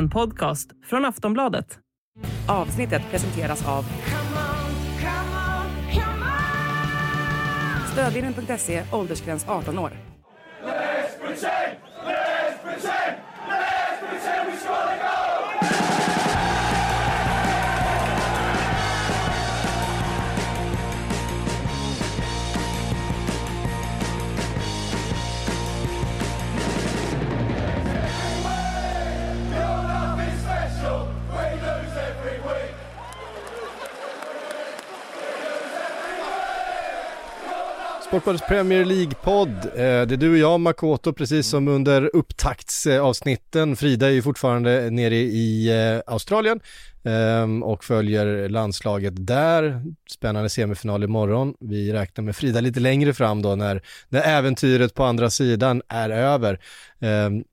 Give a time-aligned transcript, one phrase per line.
[0.00, 1.78] En podcast från Aftonbladet.
[2.48, 3.84] Avsnittet presenteras av
[7.92, 9.92] Stödvinnen.se, åldersgräns 18 år.
[38.10, 39.50] Sportbladets Premier League-podd.
[39.64, 43.76] Eh, det är du och jag, Makoto, precis som under upptaktsavsnitten.
[43.76, 46.60] Frida är ju fortfarande nere i eh, Australien
[47.04, 49.82] ehm, och följer landslaget där.
[50.10, 51.54] Spännande semifinal imorgon.
[51.60, 56.10] Vi räknar med Frida lite längre fram då när, när äventyret på andra sidan är
[56.10, 56.60] över.
[57.00, 57.44] Ehm,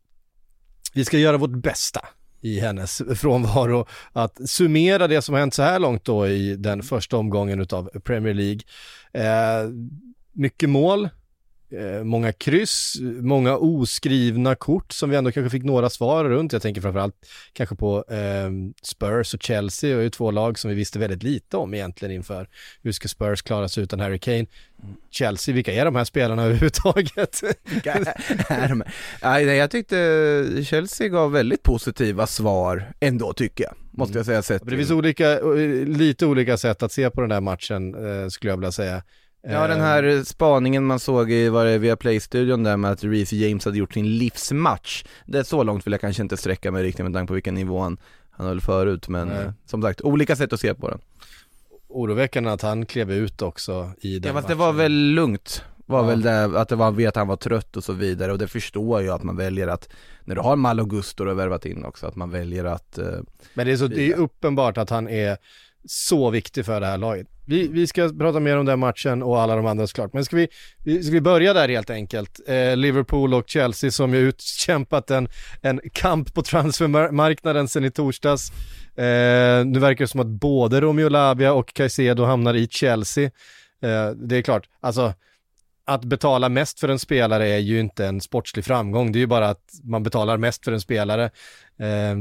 [0.93, 2.01] vi ska göra vårt bästa
[2.41, 6.83] i hennes frånvaro att summera det som har hänt så här långt då i den
[6.83, 8.61] första omgången utav Premier League.
[9.13, 9.69] Eh,
[10.37, 11.09] mycket mål,
[11.71, 16.53] eh, många kryss, många oskrivna kort som vi ändå kanske fick några svar runt.
[16.53, 17.15] Jag tänker framförallt
[17.53, 18.49] kanske på eh,
[18.81, 22.15] Spurs och Chelsea och är ju två lag som vi visste väldigt lite om egentligen
[22.15, 22.47] inför
[22.81, 24.45] hur ska Spurs klara sig utan Harry Kane.
[25.09, 27.43] Chelsea, vilka är de här spelarna överhuvudtaget?
[27.63, 28.83] Vilka är de?
[29.23, 34.41] Nej, nej, jag tyckte Chelsea gav väldigt positiva svar ändå tycker jag, måste jag säga
[34.41, 35.39] sett Det finns olika,
[35.85, 39.03] lite olika sätt att se på den där matchen eh, skulle jag vilja säga.
[39.49, 43.33] Ja den här spaningen man såg i, var det via Play-studion där med att Reece
[43.33, 45.03] James hade gjort sin livsmatch.
[45.25, 47.53] Det är så långt vill jag kanske inte sträcka mig riktigt med tanke på vilken
[47.55, 47.97] nivå han,
[48.31, 49.37] han höll förut men Nej.
[49.45, 50.99] eh, som sagt, olika sätt att se på den.
[51.87, 55.99] Oroväckande att han klev ut också i den Ja fast det var väl lugnt, var
[55.99, 56.07] Ja.
[56.07, 58.47] väl det, att det var, vet att han var trött och så vidare och det
[58.47, 59.89] förstår jag att man väljer att,
[60.25, 63.05] när du har Malo Gusto och värvat in också, att man väljer att eh,
[63.53, 65.37] Men det är, så, det är uppenbart att han är
[65.87, 67.27] så viktig för det här laget.
[67.45, 70.13] Vi, vi ska prata mer om den matchen och alla de andra såklart.
[70.13, 70.47] Men ska vi,
[71.03, 72.39] ska vi börja där helt enkelt?
[72.47, 75.29] Eh, Liverpool och Chelsea som ju utkämpat en,
[75.61, 78.51] en kamp på transfermarknaden sen i torsdags.
[78.95, 83.25] Eh, nu verkar det som att både Romeo Lavia och Caicedo hamnar i Chelsea.
[83.81, 85.13] Eh, det är klart, alltså
[85.85, 89.11] att betala mest för en spelare är ju inte en sportslig framgång.
[89.11, 91.23] Det är ju bara att man betalar mest för en spelare.
[91.79, 92.15] Eh,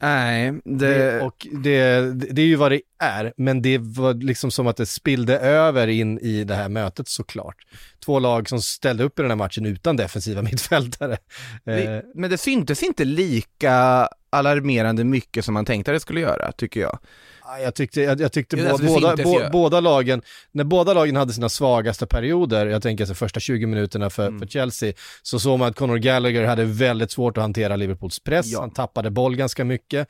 [0.00, 2.00] Eh, Nej, det, och det,
[2.34, 5.86] det är ju vad det är, men det var liksom som att det spillde över
[5.86, 7.56] in i det här mötet såklart.
[8.04, 11.12] Två lag som ställde upp i den här matchen utan defensiva mittfältare.
[11.12, 11.18] Eh,
[11.64, 16.80] det, men det syntes inte lika alarmerande mycket som man tänkte det skulle göra, tycker
[16.80, 16.98] jag.
[17.44, 19.50] Ja, jag tyckte, jag, jag tyckte båda, syntes bå, ju.
[19.50, 20.22] båda lagen,
[20.52, 24.38] när båda lagen hade sina svagaste perioder, jag tänker alltså första 20 minuterna för, Mm.
[24.40, 28.46] för Chelsea, så såg man att Conor Gallagher hade väldigt svårt att hantera Liverpools press,
[28.46, 28.60] Ja.
[28.60, 30.08] han tappade boll ganska mycket.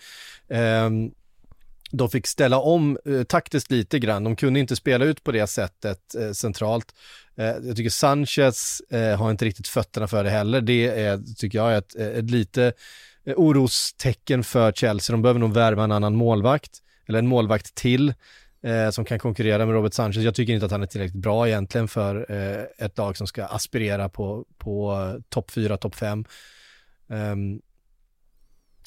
[0.49, 1.11] Ehm,
[1.91, 4.25] de fick ställa om eh, taktiskt lite grann.
[4.25, 6.87] De kunde inte spela ut på det sättet eh, centralt.
[7.37, 10.61] Eh, jag tycker Sanchez eh, har inte riktigt fötterna för det heller.
[10.61, 12.73] Det är, tycker jag är ett, ett lite
[13.27, 15.15] eh, orostecken för Chelsea.
[15.15, 16.71] De behöver nog värva en annan målvakt,
[17.07, 18.15] eller en målvakt till,
[18.63, 20.25] eh, som kan konkurrera med Robert Sanchez.
[20.25, 23.45] Jag tycker inte att han är tillräckligt bra egentligen för eh, ett lag som ska
[23.45, 26.25] aspirera på, på eh, topp 4, topp 5.
[27.09, 27.61] Ehm,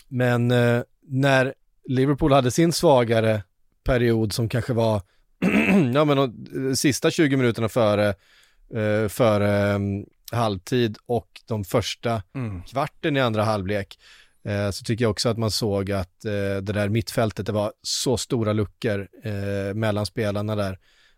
[0.07, 1.53] men eh, när
[1.87, 3.43] Liverpool hade sin svagare
[3.83, 5.01] period som kanske var,
[5.93, 8.07] ja men och, eh, sista 20 minuterna före,
[8.73, 12.23] eh, före um, halvtid och de första
[12.67, 13.99] kvarten i andra halvlek
[14.47, 17.73] Eh, så tycker jag också att man såg att eh, det där mittfältet, det var
[17.81, 20.77] så stora luckor eh, mellan spelarna där.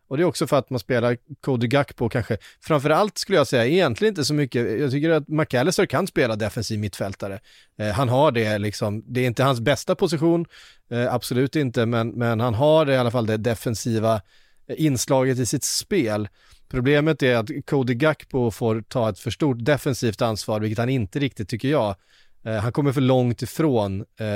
[0.10, 3.66] Och det är också för att man spelar Cody Gakpo kanske, framförallt skulle jag säga,
[3.66, 7.40] egentligen inte så mycket, jag tycker att McAllister kan spela defensiv mittfältare.
[7.78, 10.46] Eh, han har det liksom, det är inte hans bästa position,
[10.92, 14.22] eh, absolut inte, men, men han har det, i alla fall det defensiva
[14.68, 16.28] eh, inslaget i sitt spel.
[16.70, 21.20] Problemet är att Cody Gakpo får ta ett för stort defensivt ansvar, vilket han inte
[21.20, 21.96] riktigt tycker jag.
[22.44, 24.28] Eh, han kommer för långt ifrån eh,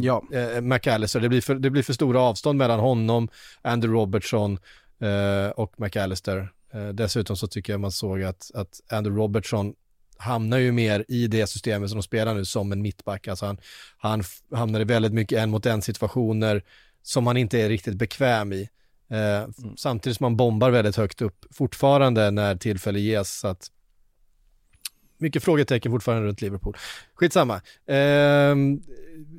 [0.00, 0.22] Ja.
[0.32, 1.20] eh, McAllister.
[1.20, 3.28] Det blir, för, det blir för stora avstånd mellan honom,
[3.62, 4.58] Andrew Robertson
[5.00, 6.52] eh, och McAllister.
[6.72, 9.74] Eh, dessutom så tycker jag man såg att, att Andrew Robertson
[10.18, 13.28] hamnar ju mer i det systemet som de spelar nu som en mittback.
[13.28, 13.58] Alltså han,
[13.98, 14.22] han
[14.54, 16.62] hamnar i väldigt mycket en mot en situationer
[17.02, 18.68] som han inte är riktigt bekväm i.
[19.10, 23.38] Eh, f- Samtidigt som man bombar väldigt högt upp fortfarande när tillfälle ges.
[23.40, 23.66] Så att
[25.18, 26.76] mycket frågetecken fortfarande runt Liverpool.
[27.14, 27.60] Skitsamma.
[27.88, 28.80] Ehm,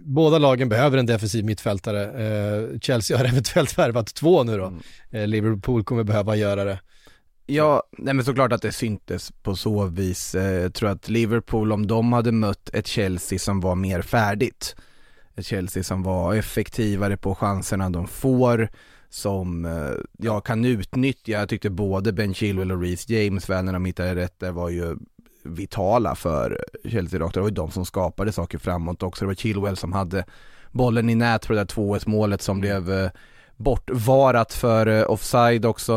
[0.05, 2.03] båda lagen behöver en defensiv mittfältare.
[2.03, 4.65] Eh, Chelsea har eventuellt värvat två nu då.
[4.65, 4.79] Mm.
[5.11, 6.79] Eh, Liverpool kommer behöva göra det.
[7.45, 10.35] Ja, nej men såklart att det syntes på så vis.
[10.35, 14.75] Eh, Jag tror att Liverpool, om de hade mött ett Chelsea som var mer färdigt,
[15.35, 18.69] ett Chelsea som var effektivare på chanserna de får,
[19.09, 21.31] som eh, jag kan utnyttja.
[21.31, 24.69] Jag tyckte både Ben Chilwell och Reece James, väl när de hittade rätt där, var
[24.69, 24.97] ju
[25.43, 27.33] vitala för Chelsea rakt.
[27.33, 29.25] Det var ju de som skapade saker framåt också.
[29.25, 30.25] Det var Chilwell som hade
[30.71, 33.09] bollen i nät på det där 2-1 målet som blev eh,
[33.55, 35.93] bortvarat för eh, offside också.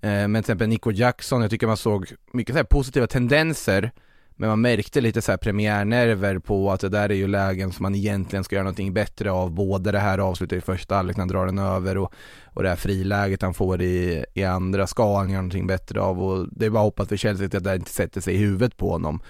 [0.00, 3.90] Eh, men till exempel Nico Jackson, jag tycker man såg mycket så här positiva tendenser
[4.36, 7.82] men man märkte lite så här premiärnerver på att det där är ju lägen som
[7.82, 9.50] man egentligen ska göra någonting bättre av.
[9.50, 12.12] Både det här avslutet i första halvlek när han drar den över och,
[12.44, 16.22] och det här friläget han får i, i andra ska han göra någonting bättre av.
[16.22, 18.76] Och det är bara hoppas för Chelsea att det där inte sätter sig i huvudet
[18.76, 19.20] på honom.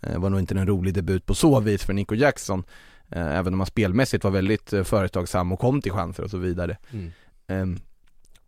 [0.00, 2.64] Det var nog inte en rolig debut på så vis för Nico Jackson.
[3.10, 6.38] Eh, Även om han spelmässigt var väldigt eh, företagsam och kom till chanser och så
[6.38, 6.76] vidare.
[7.48, 7.78] Mm.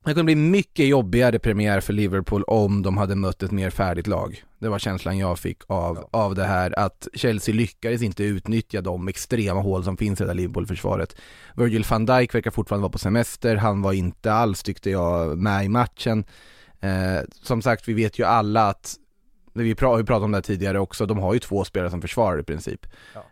[0.04, 4.06] Det kunde bli mycket jobbigare premiär för Liverpool om de hade mött ett mer färdigt
[4.06, 4.44] lag.
[4.58, 9.08] Det var känslan jag fick av, av det här att Chelsea lyckades inte utnyttja de
[9.08, 11.16] extrema hål som finns i det där Liverpool-försvaret.
[11.56, 15.64] Virgil van Dijk verkar fortfarande vara på semester, han var inte alls tyckte jag med
[15.64, 16.24] i matchen.
[16.80, 18.94] Eh, som sagt, vi vet ju alla att
[19.52, 21.90] vi pra- har ju pratat om det här tidigare också, de har ju två spelare
[21.90, 22.86] som försvarar i princip.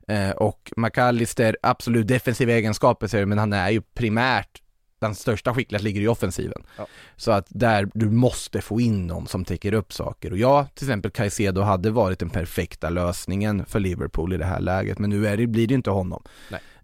[0.08, 4.62] Eh, och McAllister, absolut defensiva egenskaper säger men han är ju primärt
[4.98, 6.62] den största skicklighet ligger i offensiven.
[6.76, 6.86] Ja.
[7.16, 10.30] Så att där, du måste få in någon som täcker upp saker.
[10.30, 14.60] Och ja, till exempel Caicedo hade varit den perfekta lösningen för Liverpool i det här
[14.60, 16.22] läget, men nu är det, blir det inte honom.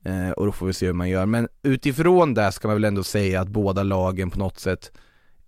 [0.02, 1.26] Eh, och då får vi se hur man gör.
[1.26, 4.93] Men utifrån det ska man väl ändå säga att båda lagen på något sätt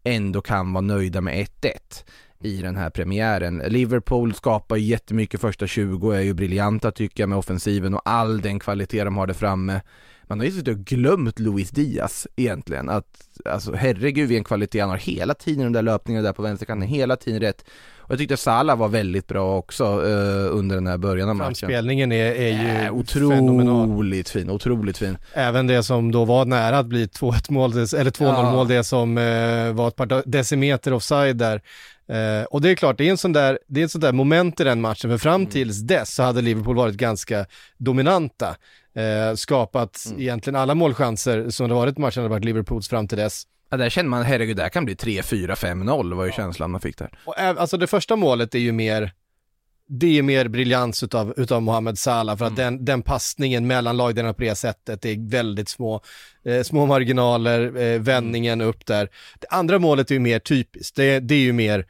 [0.04, 2.04] ändå kan vara nöjda med 1-1
[2.40, 3.62] i den här premiären.
[3.66, 8.58] Liverpool skapar jättemycket första 20 är ju briljanta tycker jag med offensiven och all den
[8.58, 9.80] kvalitet de har där framme.
[10.28, 12.88] Man har ju suttit och glömt Luis Diaz egentligen.
[12.88, 13.06] Att,
[13.44, 17.17] alltså herregud vilken kvalitet han har hela tiden de där löpningarna där på vänsterkanten, hela
[17.17, 17.64] tiden rätt.
[17.99, 21.55] Och jag tyckte Salah var väldigt bra också eh, under den här början av matchen.
[21.55, 23.90] Framspelningen är, är ju Äh, fenomenal.
[23.90, 25.19] otroligt fin, otroligt fin.
[25.32, 28.50] Även det som då var nära att bli 2-1 mål, eller 2-0 Ja.
[28.52, 31.62] mål, det som eh, var ett par decimeter offside där.
[32.08, 34.12] Eh, och det är klart, det är en sån där, det är ett sånt där
[34.12, 37.46] moment i den matchen, för fram tills dess så hade Liverpool varit ganska
[37.78, 38.56] dominanta.
[38.96, 43.43] Eh, skapat egentligen alla målchanser som det varit matchen hade varit Liverpools fram till dess.
[43.70, 47.19] Ja, där känner man, herregud, där kan bli 3-4-5-0 var ju känslan man fick där.
[47.25, 49.12] Och alltså det första målet är ju mer,
[49.88, 54.34] det är mer briljans utav, utav Mohamed Salah för att den, den passningen mellan lagdelarna
[54.34, 56.00] på det sättet det är väldigt små,
[56.44, 59.08] eh, små marginaler, eh, vändningen upp där.
[59.40, 61.87] Det andra målet är ju mer typiskt, det, det är ju mer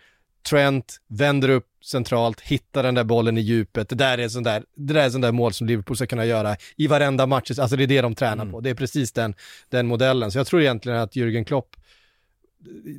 [0.48, 3.88] Trent, vänder upp centralt, hittar den där bollen i djupet.
[3.88, 6.24] Det där är sån där, det där är sån där mål som Liverpool ska kunna
[6.24, 7.58] göra i varenda match.
[7.58, 8.60] Alltså det är det de tränar på.
[8.60, 9.34] Det är precis den,
[9.68, 10.30] den modellen.
[10.32, 11.76] Så jag tror egentligen att Jürgen Klopp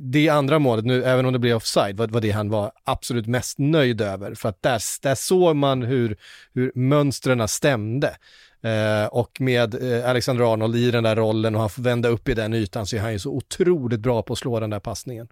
[0.00, 3.26] det andra målet, nu, även om det blev offside, var, var det han var absolut
[3.26, 4.34] mest nöjd över.
[4.34, 6.16] För att där, där såg man hur,
[6.54, 8.16] hur mönstren stämde.
[8.62, 12.28] Eh, och med eh, Alexander Arnold i den där rollen och han får vända upp
[12.28, 14.80] i den ytan så är han ju så otroligt bra på att slå den där
[14.80, 15.28] passningen.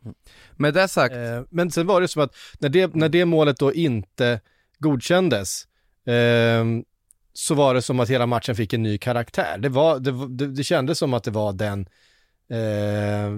[0.56, 3.58] Med det sagt, Eh, men sen var det som att när det, när det målet
[3.58, 4.40] då inte
[4.78, 5.64] godkändes
[6.06, 6.84] ehm,
[7.32, 9.58] så var det som att hela matchen fick en ny karaktär.
[9.58, 11.80] Det, var, det, det, det kändes som att det var den
[12.50, 13.30] eh,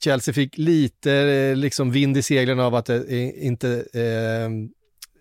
[0.00, 3.84] Chelsea fick lite liksom vind i seglen av att det inte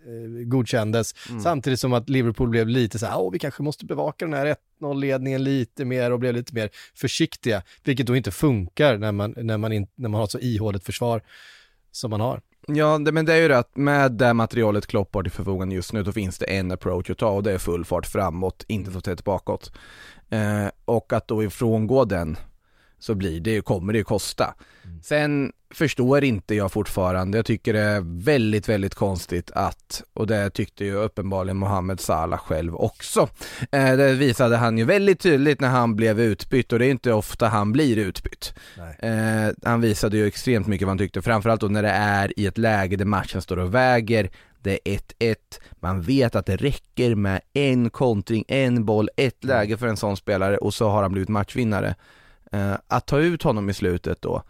[0.08, 1.16] eh, godkändes.
[1.44, 4.56] Samtidigt som att Liverpool blev lite så här, åh vi kanske måste bevaka den här
[4.82, 9.58] 1-0-ledningen lite mer och blev lite mer försiktiga, vilket då inte funkar när man, när
[9.58, 11.22] man, in, när man har så ihåligt försvar
[11.92, 12.42] som man har.
[12.68, 15.76] Ja, det, men det är ju det att med det materialet Klopp har till förfogande
[15.76, 18.66] just nu, då finns det en approach att ta och det är full fart framåt,
[18.68, 19.72] inte så tätt bakåt.
[20.30, 22.38] Eh, och att då ifrångå den,
[23.00, 24.54] så blir det, kommer det ju kosta.
[25.04, 30.50] Sen förstår inte jag fortfarande, jag tycker det är väldigt, väldigt konstigt att, och det
[30.50, 33.30] tyckte ju uppenbarligen Mohamed Salah själv också,
[33.72, 37.14] eh, det visade han ju väldigt tydligt när han blev utbytt och det är inte
[37.14, 38.54] ofta han blir utbytt.
[39.00, 42.46] Eh, han visade ju extremt mycket vad han tyckte, framförallt då när det är i
[42.46, 44.30] ett läge där matchen står och väger,
[44.62, 45.36] det är 1-1,
[45.80, 50.18] man vet att det räcker med en kontring, en boll, ett läge för en sån
[50.18, 51.96] spelare och så har han blivit matchvinnare.
[52.58, 54.44] Eh, att ta ut honom i slutet då,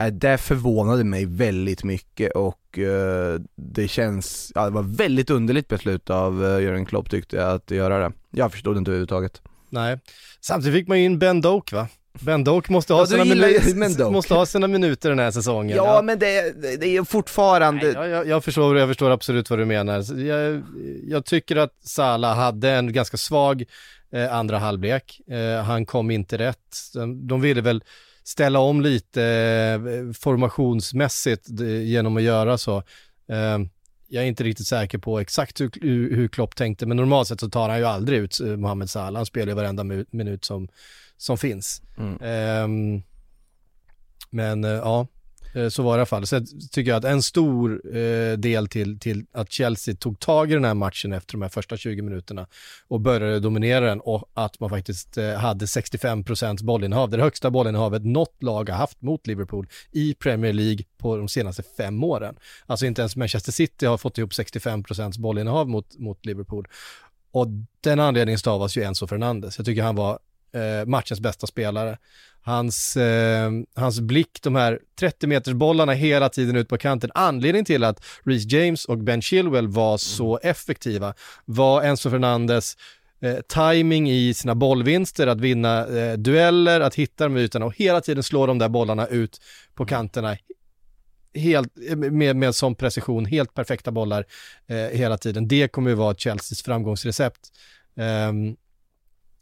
[0.00, 5.68] eh, det förvånade mig väldigt mycket och eh, det känns, ja det var väldigt underligt
[5.68, 8.12] beslut av uh, Jörgen Klopp tyckte jag att göra det.
[8.30, 9.42] Jag förstod inte överhuvudtaget.
[9.70, 9.98] Nej.
[10.40, 11.86] Samtidigt fick man ju in Ben Doak va?
[12.20, 14.12] Ben Doak måste ha, Ja, du sina, gillar ju minu- Ben Doak.
[14.12, 15.76] måste ha sina minuter den här säsongen.
[15.76, 19.58] Ja, men det, det är fortfarande, Nej, jag, jag, jag, förstår, jag förstår absolut vad
[19.58, 20.18] du menar.
[20.20, 20.62] Jag,
[21.08, 23.64] jag tycker att Salah hade en ganska svag
[24.12, 25.20] eh, andra halvlek.
[25.28, 26.76] Eh, han kom inte rätt.
[27.22, 27.84] De, ville väl
[28.24, 32.78] ställa om lite eh, formationsmässigt eh, genom att göra så.
[33.28, 33.58] Eh,
[34.08, 35.70] jag är inte riktigt säker på exakt hur,
[36.16, 39.18] hur Klopp tänkte, men normalt sett så tar han ju aldrig ut eh, Mohamed Salah.
[39.18, 40.68] Han spelar ju varenda minut som,
[41.16, 41.82] som finns.
[41.98, 42.64] Mm.
[42.64, 43.02] Um,
[44.30, 45.06] men ja,
[45.54, 46.26] Eh, så var det i alla fall.
[46.26, 50.54] Sen tycker jag att en stor eh, del till, till att Chelsea tog tag i
[50.54, 52.46] den här matchen efter de här första 20 minuterna
[52.88, 57.10] och började dominera den och att man faktiskt eh, hade 65 procents bollinnehav.
[57.10, 61.28] Det, det högsta bollinnehavet något lag har haft mot Liverpool i Premier League på de
[61.28, 62.36] senaste fem åren.
[62.66, 66.68] Alltså inte ens Manchester City har fått ihop 65 procents bollinnehav mot, mot Liverpool.
[67.32, 67.46] Och
[67.80, 69.58] den anledningen stavas ju Enzo Fernandes.
[69.58, 70.18] Jag tycker han var
[70.52, 71.98] eh, matchens bästa spelare.
[72.42, 77.10] Hans, eh, hans blick, de här 30 meters bollarna hela tiden ut på kanten.
[77.14, 81.14] Anledningen till att Reece James och Ben Chilwell var så effektiva
[81.44, 82.76] var Enzo Fernandes
[83.22, 88.00] eh, timing i sina bollvinster, att vinna eh, dueller, att hitta de ytorna och hela
[88.00, 89.40] tiden slå de där bollarna ut
[89.74, 90.36] på kanterna
[91.34, 94.24] helt, med, med sån precision, helt perfekta bollar
[94.66, 95.48] eh, hela tiden.
[95.48, 97.40] Det kommer ju vara Chelseas framgångsrecept.
[97.94, 98.56] Um,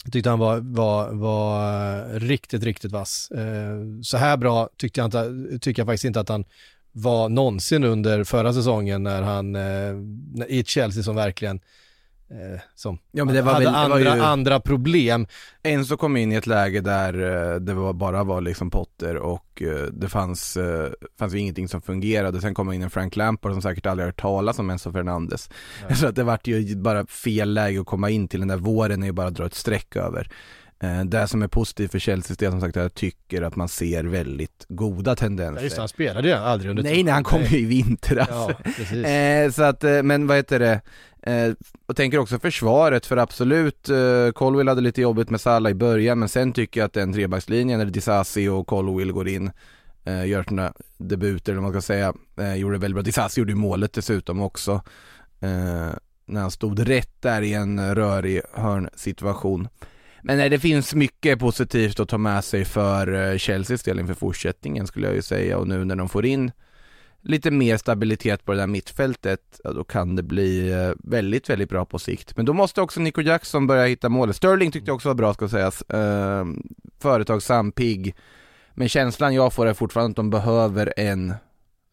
[0.09, 3.31] jag tyckte han var, var, var eh, riktigt, riktigt vass.
[3.31, 6.45] Eh, så här bra tyckte jag, inte, tycker jag faktiskt inte att han
[6.93, 9.95] var någonsin under förra säsongen när han, eh,
[10.49, 11.61] i ett Chelsea som verkligen
[12.75, 14.23] som ja, men det var hade väl, andra, var ju...
[14.23, 15.26] andra problem.
[15.62, 19.62] Enzo kom in i ett läge där eh, det var, bara var liksom Potter och
[19.62, 22.40] eh, det fanns, eh, fanns ju ingenting som fungerade.
[22.40, 25.50] Sen kom in en Frank Lampard som säkert aldrig hört talas om Enzo Fernandes.
[25.88, 25.94] Ja.
[25.97, 29.02] Så att det vart ju bara fel läge att komma in till den där våren
[29.02, 30.30] är ju bara att dra ett streck över.
[30.80, 34.04] Eh, det som är positivt för Chelseas del som sagt jag tycker att man ser
[34.04, 35.61] väldigt goda tendenser.
[35.61, 38.28] Ja, just det, han spelade ju aldrig under Nej, nej han kom ju i vintras.
[38.30, 38.50] Ja,
[39.08, 40.80] eh, så att, eh, men vad heter det,
[41.23, 41.52] eh,
[41.87, 46.18] och tänker också försvaret för absolut, eh, Colwill hade lite jobbigt med Salah i början
[46.18, 49.50] men sen tycker jag att den trebackslinjen när Disasi och Colwill går in
[50.04, 53.02] eh, gör sina debuter eller vad man ska säga, eh, gjorde det väldigt bra.
[53.02, 54.73] Disasi gjorde ju målet dessutom också.
[55.40, 55.90] Eh,
[56.26, 59.68] när han stod rätt där i en rörig hörnsituation.
[60.23, 64.15] Men nej, det finns mycket positivt att ta med sig för eh, Chelseas del inför
[64.15, 66.53] fortsättningen skulle jag ju säga och nu när de får in
[67.23, 71.69] lite mer stabilitet på det där mittfältet, ja, då kan det bli eh, väldigt, väldigt
[71.69, 72.37] bra på sikt.
[72.37, 74.37] Men då måste också Nico Jackson börja hitta målet.
[74.37, 75.83] Sterling tyckte jag också var bra ska sägas.
[75.83, 76.47] Eh,
[76.99, 78.15] företagsam, pigg.
[78.75, 81.35] Men känslan jag får är fortfarande att de behöver en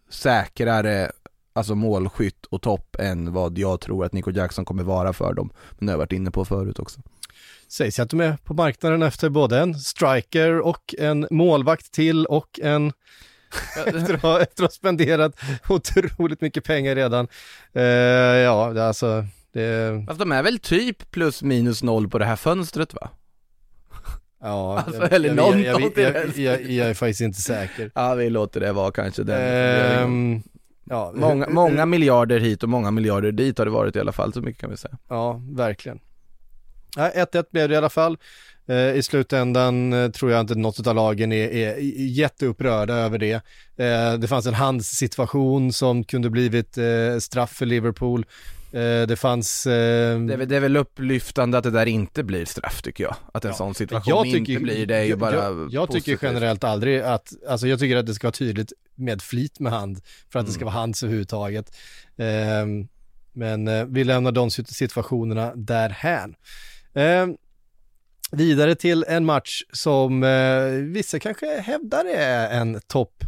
[0.09, 1.11] säkrare
[1.53, 5.49] alltså målskytt och topp än vad jag tror att Nico Jackson kommer vara för dem.
[5.71, 7.01] Men det har jag varit inne på förut också
[7.75, 12.59] sägs att de är på marknaden efter både en striker och en målvakt till och
[12.63, 12.93] en
[13.85, 15.39] efter, att ha, efter att ha spenderat
[15.69, 17.27] otroligt mycket pengar redan.
[17.75, 20.03] Uh, ja, alltså det...
[20.07, 23.09] Fast de är väl typ plus minus noll på det här fönstret va?
[24.41, 27.91] Ja, alltså, jag, eller någonting jag, jag, jag, jag, är faktiskt inte säker.
[27.95, 30.03] Ja, vi låter det vara kanske den.
[30.03, 30.43] Um,
[30.83, 34.33] ja, många, många miljarder hit och många miljarder dit har det varit i alla fall,
[34.33, 34.97] så mycket kan vi säga.
[35.09, 35.99] Ja, verkligen.
[36.95, 38.17] 1-1 blev det i alla fall.
[38.67, 43.33] Eh, I slutändan eh, tror jag inte något av lagen är, är jätteupprörda över det.
[43.77, 46.77] Eh, det fanns en handssituation som kunde blivit
[47.19, 48.25] straff för Liverpool.
[49.07, 49.63] Det fanns...
[49.63, 53.15] Det är, väl, det är, väl, upplyftande att det där inte blir straff tycker jag.
[53.33, 53.57] Att en ja.
[53.57, 57.33] sån situation tycker, inte blir det är ju bara Jag, jag tycker generellt aldrig att,
[57.47, 60.45] alltså jag tycker att det ska vara tydligt med flit med hand för att mm.
[60.45, 60.73] det ska mm.
[60.73, 61.77] vara hands överhuvudtaget.
[63.33, 66.35] Men vi lämnar de situationerna därhän.
[66.95, 67.27] Eh,
[68.31, 73.23] vidare till en match som eh, vissa kanske hävdar är en topp,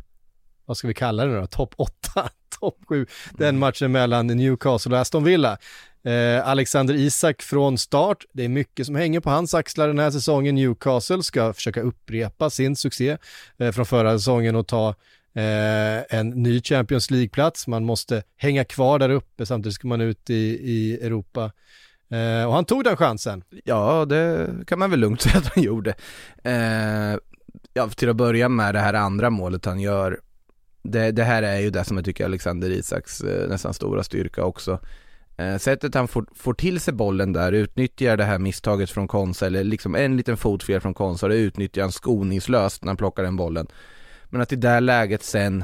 [0.66, 3.60] vad ska vi kalla det nu då, topp 8, topp 7, den mm.
[3.60, 5.58] matchen mellan Newcastle och Aston Villa.
[6.04, 10.12] Eh, Alexander Isak från start, det är mycket som hänger på hans axlar den här
[10.12, 10.56] säsongen.
[10.56, 13.18] Newcastle ska försöka upprepa sin succé
[13.58, 14.90] eh, från förra säsongen och ta
[15.34, 17.68] eh, en ny Champions League-plats.
[17.68, 21.52] Man måste hänga kvar där uppe, samtidigt ska man ut i, i Europa
[22.10, 23.44] Eh, och han tog den chansen.
[23.64, 25.96] Ja, det kan man väl lugnt säga att han gjorde.
[26.44, 27.18] Eh,
[27.74, 30.20] ja, till att börja med det här andra målet han gör.
[30.84, 34.44] Det, det här är ju det som jag tycker Alexander Isaks eh, nästan stora styrka
[34.44, 34.80] också.
[35.38, 39.46] Eh, sättet han får, får till sig bollen där, utnyttjar det här misstaget från Konsa,
[39.46, 43.36] eller liksom en liten fotfel från Konsa, det utnyttjar han skoningslöst när han plockar den
[43.36, 43.68] bollen.
[44.26, 45.64] Men att i det läget sen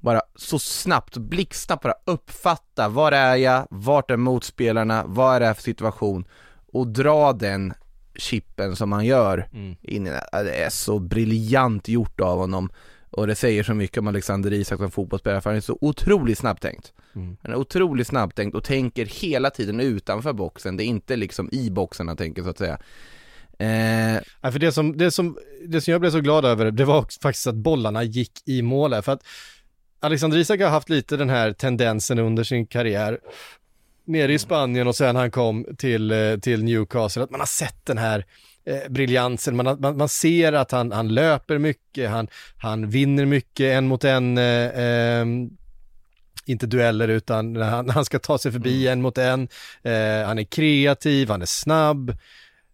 [0.00, 5.46] bara så snabbt, blixtsnabbt bara uppfatta, var är jag, vart är motspelarna, vad är det
[5.46, 6.24] här för situation
[6.72, 7.74] och dra den
[8.14, 9.76] chippen som han gör mm.
[9.82, 12.70] in i det är så briljant gjort av honom
[13.10, 16.38] och det säger så mycket om Alexander Isak som fotbollsspelare för han är så otroligt
[16.38, 16.92] snabbtänkt.
[17.14, 17.36] Mm.
[17.42, 21.70] Han är otroligt snabbtänkt och tänker hela tiden utanför boxen, det är inte liksom i
[21.70, 22.78] boxen han tänker så att säga.
[23.58, 26.84] Eh, Ja, för det som, det, som, det som jag blev så glad över, det
[26.84, 29.04] var faktiskt att bollarna gick i målet.
[29.04, 29.26] För att
[30.00, 33.18] Alexander Isak har haft lite den här tendensen under sin karriär,
[34.04, 37.86] nere i Spanien och sen han kom till, eh, till Newcastle, att man har sett
[37.86, 38.24] den här
[38.64, 42.28] eh, briljansen, man, man, man ser att han, han löper mycket, han,
[42.58, 45.50] han vinner mycket en mot en, eh, ehm,
[46.46, 49.48] inte dueller utan när han, han ska ta sig förbi en mot en,
[49.82, 52.16] eh, han är kreativ, han är snabb,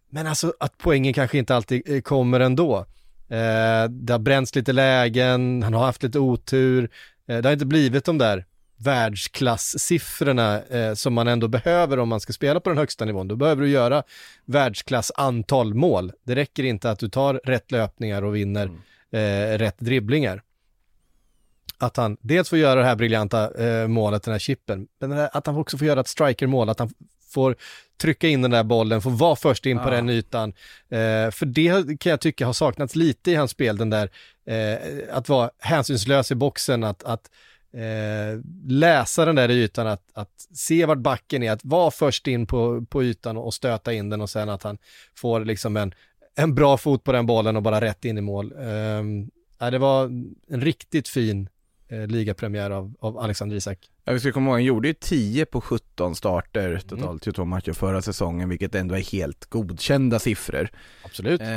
[0.09, 2.85] men alltså att poängen kanske inte alltid eh, kommer ändå.
[3.29, 6.89] Eh, det har bränts lite lägen, han har haft lite otur.
[7.27, 8.45] Eh, det har inte blivit de där
[8.77, 13.27] världsklasssiffrorna eh, som man ändå behöver om man ska spela på den högsta nivån.
[13.27, 14.03] Då behöver du göra
[14.45, 16.11] världsklass antal mål.
[16.23, 18.71] Det räcker inte att du tar rätt löpningar och vinner
[19.11, 20.41] eh, rätt dribblingar.
[21.77, 25.29] Att han dels får göra det här briljanta eh, målet, den här chippen, men här,
[25.33, 26.89] att han också får göra ett strikermål, att han
[27.33, 27.55] får
[27.97, 29.89] trycka in den där bollen, får vara först in på Ja.
[29.89, 30.49] den ytan.
[30.89, 34.09] Eh, för det kan jag tycka har saknats lite i hans spel, den där
[34.45, 34.77] eh,
[35.11, 37.31] att vara hänsynslös i boxen, att, att
[37.73, 42.47] eh, läsa den där ytan, att, att se vart backen är, att vara först in
[42.47, 44.77] på, på ytan och stöta in den och sen att han
[45.15, 45.93] får liksom en,
[46.35, 48.53] en bra fot på den bollen och bara rätt in i mål.
[49.59, 50.03] Eh, det var
[50.49, 51.49] en riktigt fin
[51.87, 53.89] eh, ligapremiär av, av Alexander Isak.
[54.07, 56.79] Ja, vi ska komma ihåg, han gjorde ju 10 på 17 starter Mm.
[56.79, 60.69] totalt 22 matcher förra säsongen, vilket ändå är helt godkända siffror.
[61.05, 61.41] Absolut.
[61.41, 61.47] Eh,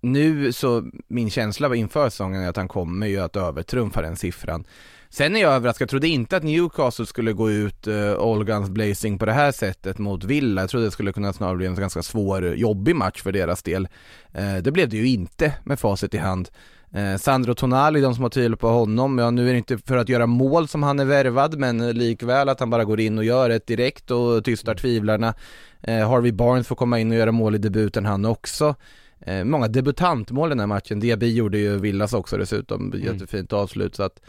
[0.00, 4.64] nu så, min känsla inför säsongen är att han kommer ju att övertrumfa den siffran.
[5.10, 8.70] Sen är jag överraskad, jag trodde inte att Newcastle skulle gå ut uh, all guns
[8.70, 10.60] blazing på det här sättet mot Villa.
[10.60, 13.88] Jag trodde det skulle kunna snarare bli en ganska svår, jobbig match för deras del.
[14.32, 16.48] Eh, det blev det ju inte med facit i hand.
[16.92, 19.96] Eh, Sandro Tonali, de som har tvivlat på honom, ja nu är det inte för
[19.96, 23.24] att göra mål som han är värvad, men likväl att han bara går in och
[23.24, 25.34] gör ett direkt och tystar tvivlarna.
[25.82, 28.74] Eh, Harvey Barnes får komma in och göra mål i debuten han också.
[29.20, 33.94] Eh, många debutantmål i den här matchen, Diaby gjorde ju Villas också dessutom, jättefint avslut
[33.96, 34.20] så att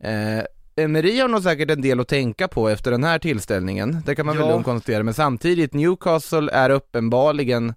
[0.00, 0.44] eh,
[0.84, 4.26] Emery har nog säkert en del att tänka på efter den här tillställningen, det kan
[4.26, 4.52] man väl Ja.
[4.52, 7.74] lugnt konstatera, men samtidigt Newcastle är uppenbarligen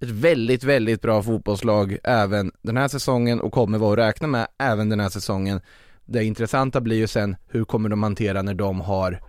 [0.00, 4.46] ett väldigt, väldigt bra fotbollslag även den här säsongen och kommer vara att räkna med
[4.58, 5.60] även den här säsongen.
[6.04, 9.20] Det intressanta blir ju sen, hur kommer de hantera när de har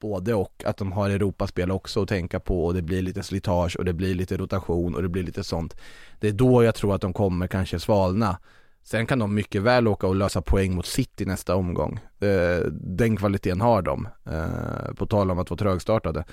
[0.00, 3.76] både och, att de har Europaspel också att tänka på och det blir lite slitage
[3.76, 5.76] och det blir lite rotation och det blir lite sånt.
[6.20, 8.38] Det är då jag tror att de kommer kanske svalna.
[8.82, 12.00] Sen kan de mycket väl åka och lösa poäng mot City nästa omgång.
[12.20, 16.24] Eh, den kvaliteten har de, eh, på tal om att vara trögstartade.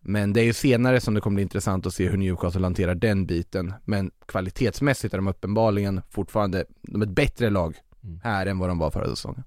[0.00, 2.94] Men det är ju senare som det kommer bli intressant att se hur Newcastle hanterar
[2.94, 3.74] den biten.
[3.84, 8.20] Men kvalitetsmässigt är de uppenbarligen fortfarande, de är ett bättre lag Mm.
[8.24, 9.44] här än vad de var förra säsongen.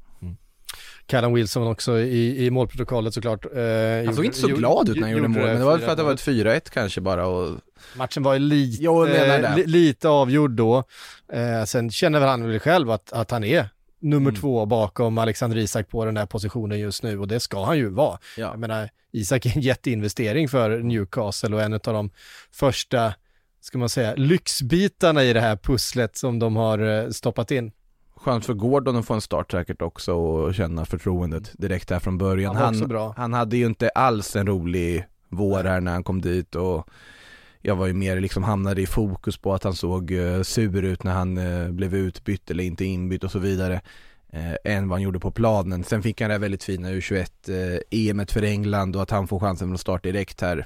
[1.05, 3.45] Callum Wilson också i, i målprotokollet såklart.
[3.45, 5.65] Eh, Han såg gjorde- inte så gjorde- glad ut när han gjorde mål, men det
[5.65, 7.57] var för att det var ett 4-1 kanske bara och
[7.97, 10.83] Matchen var ju lite, li, lite avgjord då.
[11.33, 13.69] Eh, sen känner väl han väl själv att, att han är
[14.01, 14.41] nummer Mm.
[14.41, 17.89] två bakom Alexander Isak på den här positionen just nu och det ska han ju
[17.89, 18.17] vara.
[18.37, 18.47] ja.
[18.51, 22.09] Jag menar, Isak är en jätteinvestering för Newcastle och en av de
[22.51, 23.13] första,
[23.61, 27.71] ska man säga, lyxbitarna i det här pusslet som de har eh, stoppat in.
[28.15, 32.17] Skönt för Gordon att få en start säkert också och känna förtroendet direkt där från
[32.17, 32.55] början.
[32.55, 36.55] Han Han, han hade ju inte alls en rolig vår här när han kom dit
[36.55, 36.87] och
[37.61, 41.03] jag var ju mer liksom hamnade i fokus på att han såg eh, sur ut
[41.03, 43.81] när han eh, blev utbytt eller inte inbytt och så vidare
[44.33, 45.83] eh, än vad han gjorde på planen.
[45.83, 49.27] Sen fick han det här väldigt fina U21 eh, EMet för England och att han
[49.27, 50.65] får chansen att starta direkt här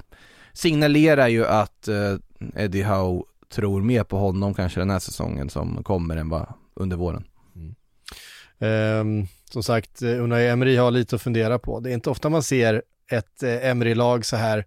[0.56, 2.16] signalerar ju att eh,
[2.54, 6.96] Eddie Howe tror mer på honom kanske den här säsongen som kommer än vad under
[6.96, 7.24] våren.
[7.56, 7.74] Mm.
[8.58, 11.80] Ehm, som sagt, eh, Unai Emery har lite att fundera på.
[11.80, 14.58] Det är inte ofta man ser ett eh, Emery-lag så här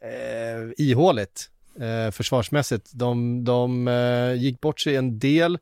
[0.00, 2.90] eh, ihåligt eh, försvarsmässigt.
[2.94, 5.58] De, de eh, gick bort sig en del.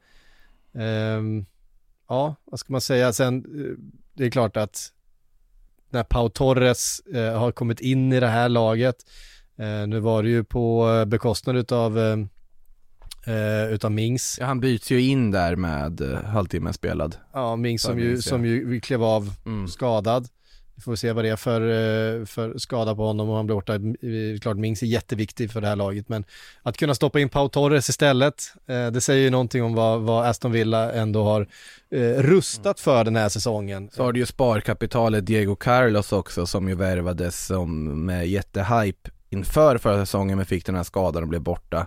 [0.75, 1.47] Ehm,
[2.09, 3.13] ja, vad ska man säga?
[3.13, 4.91] Sen, eh, det är klart att
[5.91, 8.97] när Pau Torres eh, har kommit in i det här laget,
[9.59, 12.17] eh, nu var det ju på eh, bekostnad utav eh,
[13.35, 14.37] eh, utav Mings.
[14.41, 17.17] Ja, han byts ju in där med uh, halvtimme spelad.
[17.33, 19.69] Ja, Mings som ju, som ju klev av Mm.
[19.69, 20.29] skadad.
[20.77, 23.55] Vi får se vad det är för, eh, för skada på honom och han blir
[23.55, 23.79] borta.
[24.43, 26.25] Klart Mings är jätteviktig för det här laget men
[26.63, 30.27] att kunna stoppa in Pau Torres istället, eh, det säger ju någonting om vad, vad
[30.27, 31.49] Aston Villa ändå har
[31.91, 33.91] eh, rustat för den här säsongen.
[33.93, 39.79] Så har du ju sparkapitalet Diego Carlos också som ju värvades som med jättehype inför
[39.79, 41.87] förra säsongen men fick den här skadan och blev borta.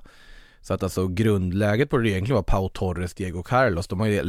[0.61, 3.87] Så att alltså grundläget på det egentligen var Pau Torres, Diego Carlos.
[3.87, 4.21] De har ju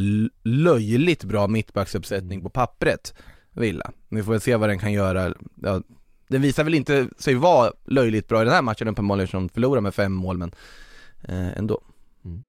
[0.42, 3.14] löjligt bra mittbacksuppsättning på pappret,
[3.52, 3.90] Villa.
[4.08, 5.34] Vi får väl se vad den kan göra.
[5.62, 5.82] Ja,
[6.28, 9.52] den visar väl inte sig vara löjligt bra i den här matchen uppenbarligen som de
[9.52, 10.52] förlorar med fem mål men
[11.22, 11.80] eh, ändå.
[12.24, 12.42] Mm.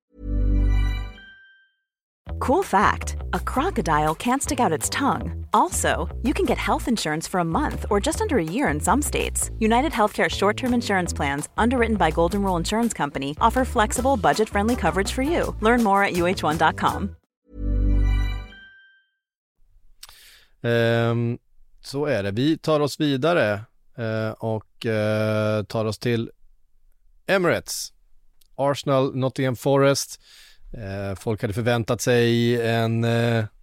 [2.39, 5.45] Cool fact a crocodile can't stick out its tongue.
[5.53, 8.79] Also, you can get health insurance for a month or just under a year in
[8.79, 9.51] some states.
[9.59, 14.49] United Healthcare short term insurance plans, underwritten by Golden Rule Insurance Company, offer flexible, budget
[14.49, 15.55] friendly coverage for you.
[15.62, 17.15] Learn more at uh1.com.
[21.81, 22.31] så är det.
[22.31, 23.61] Vi tar oss vidare
[23.97, 26.31] eh, och eh, tar oss till
[27.27, 27.93] Emirates.
[28.55, 30.21] Arsenal, Nottingham Forest.
[30.73, 33.05] Eh, folk hade förväntat sig en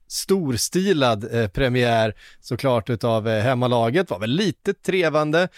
[0.08, 4.10] storstilad premiär såklart utav eh, hemmalaget.
[4.10, 5.48] Var väl lite trevande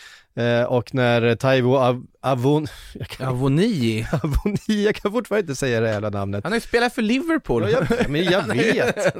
[0.68, 2.66] och när Taivo Av Avon...
[3.09, 6.44] Kan, Avonii, Avoni, jag kan fortfarande inte säga det jävla namnet.
[6.44, 7.70] han har ju spelat för Liverpool.
[7.70, 9.14] Ja, jag, men jag vet.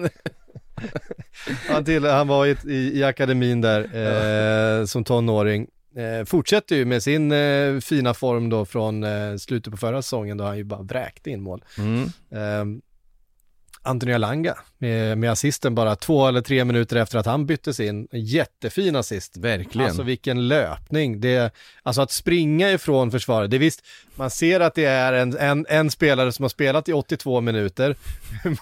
[1.69, 3.81] Han, till, han var i, i, i akademin där
[4.81, 5.67] eh, som tonåring.
[5.97, 10.37] Eh, fortsätter ju med sin eh, fina form då från eh, slutet på förra säsongen
[10.37, 11.64] då han ju bara vräkte in mål.
[11.79, 12.81] Mm.
[13.83, 18.09] Anthony Alanga med, med assisten bara två eller tre minuter efter att han byttes in.
[18.12, 19.37] Jättefin assist.
[19.37, 19.88] Verkligen.
[19.88, 21.21] Alltså vilken löpning.
[21.21, 23.51] Det, alltså att springa ifrån försvaret.
[23.51, 26.88] Det är visst, man ser att det är en, en, en spelare som har spelat
[26.88, 27.97] i 82 minuter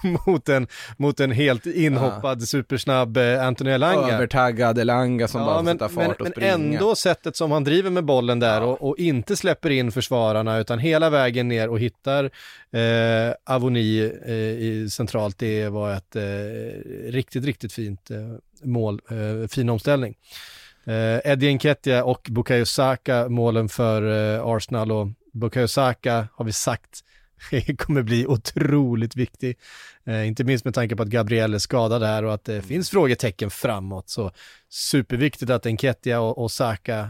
[0.26, 4.14] mot, en, mot en helt inhoppad supersnabb eh, Anthony Elanga.
[4.14, 6.52] Övertaggad Elanga som bara får men, sätta men, fart och men springa.
[6.52, 10.79] ändå sättet som han driver med bollen där och, och inte släpper in försvararna utan
[10.79, 12.31] hela vägen ner och hittar
[12.72, 15.38] eh, Avoni eh, i centralt.
[15.38, 18.18] Det var ett eh, riktigt, riktigt fint eh,
[18.62, 20.14] mål, eh, fin omställning.
[20.85, 24.02] Eh, Eddie Nketiah och Bukayo Saka målen för
[24.57, 27.02] Arsenal och Bukayo Saka har vi sagt
[27.79, 29.57] kommer bli otroligt viktig.
[30.05, 32.90] Eh, inte minst med tanke på att Gabriel är skadad här och att det finns
[32.90, 34.09] frågetecken framåt.
[34.09, 34.31] Så
[34.68, 37.09] superviktigt att Nketiah och, och Saka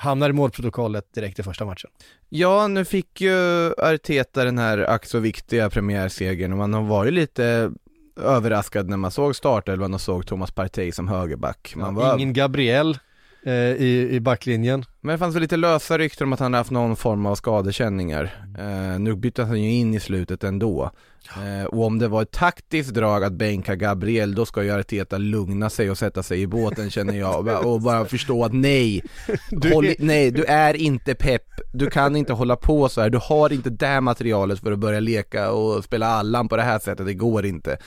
[0.00, 1.90] hamnar i målprotokollet direkt i första matchen.
[2.28, 7.12] Ja, nu fick ju Arteta den här ack så viktiga premiärsegern och man har varit
[7.12, 7.72] lite
[8.16, 11.72] överraskad när man såg startelvan och såg Thomas Partey som högerback.
[11.76, 12.14] Man var...
[12.14, 12.98] Ingen Gabriel
[13.42, 14.84] eh, i, i backlinjen.
[15.00, 18.44] Men det fanns väl lite lösa rykten om att han haft någon form av skadekänningar.
[18.58, 20.90] Eh, nu bytte han ju in i slutet ändå.
[21.28, 25.18] Eh, och om det var ett taktiskt drag att bänka Gabriel, då ska ju Arteta
[25.18, 29.02] lugna sig och sätta sig i båten känner jag och bara, förstå att nej,
[29.50, 33.10] Du håll, nej, du är inte pepp, du kan inte hålla på så här.
[33.10, 36.62] du har inte det här materialet för att börja leka och spela Allan på det
[36.62, 37.78] här sättet, det går inte.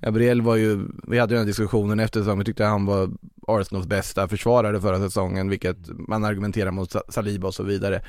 [0.00, 3.10] Gabriel var ju, vi hade ju den diskussionen efter säsongen, vi tyckte han var
[3.46, 5.76] Arsenals bästa försvarare förra säsongen, vilket
[6.08, 6.22] man
[6.60, 8.02] argumenterar mot Saliba och så vidare.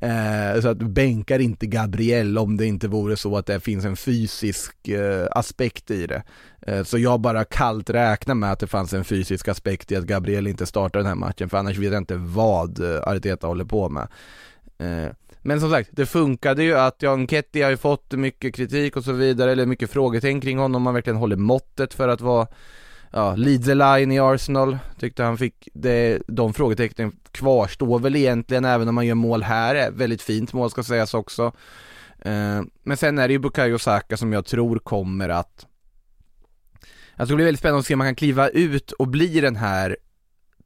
[0.00, 3.84] Eh, så att du bänkar inte Gabriel om det inte vore så att det finns
[3.84, 6.22] en fysisk eh, aspekt i det.
[6.66, 10.04] Eh, så jag bara kallt räknar med att det fanns en fysisk aspekt i att
[10.04, 13.64] Gabriel inte startar den här matchen, för annars vet jag inte vad eh, Arteta håller
[13.64, 14.08] på med.
[14.78, 18.96] Eh, men som sagt, det funkade ju att Jan Ketty har ju fått mycket kritik
[18.96, 22.46] och så vidare, eller mycket frågetecken kring honom, han verkligen håller måttet för att vara
[23.16, 28.64] Ja, lead the line i Arsenal, tyckte han fick det, de frågetecknen kvarstår väl egentligen
[28.64, 31.52] även om man gör mål här, väldigt fint mål ska sägas också
[32.18, 35.66] eh, Men sen är det ju Bukayo Saka som jag tror kommer att
[37.16, 39.40] Jag tror det blir väldigt spännande att se om man kan kliva ut och bli
[39.40, 39.96] den här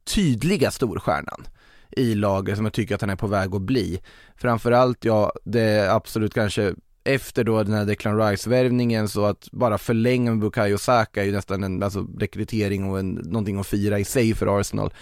[0.03, 1.47] tydliga storstjärnan
[1.91, 4.01] i laget som jag tycker att han är på väg att bli.
[4.35, 9.77] Framförallt, ja, det är absolut kanske efter då den här Declan Rice-värvningen så att bara
[9.77, 13.99] förlänga med Bukayo Saka är ju nästan en alltså, rekrytering och en, någonting att fira
[13.99, 14.93] i sig för Arsenal.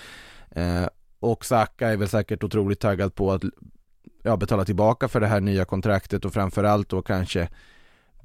[0.52, 0.86] Eh,
[1.20, 3.44] och Saka är väl säkert otroligt taggad på att
[4.24, 7.50] ja, betala tillbaka för det här nya kontraktet och framförallt då kanske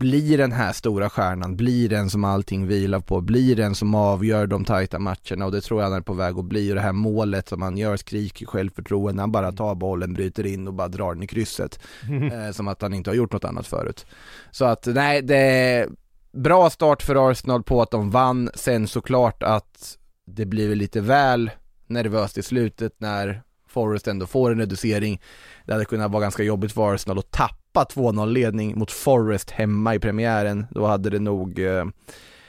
[0.05, 4.47] blir den här stora stjärnan, blir den som allting vilar på, blir den som avgör
[4.47, 6.81] de tajta matcherna och det tror jag han är på väg att bli och det
[6.81, 10.89] här målet som han gör skriker självförtroende, han bara tar bollen, bryter in och bara
[10.89, 11.81] drar den i krysset.
[12.33, 14.07] eh, som att han inte har gjort något annat förut.
[14.51, 15.89] Så att nej, det är
[16.33, 21.51] bra start för Arsenal på att de vann, sen såklart att det blir lite väl
[21.87, 25.21] nervöst i slutet när Forrest ändå får en reducering.
[25.67, 29.95] Det hade kunnat vara ganska jobbigt för Arsenal att tappa 2-0 ledning mot Forrest hemma
[29.95, 30.67] i premiären.
[30.71, 31.85] Då hade det nog eh,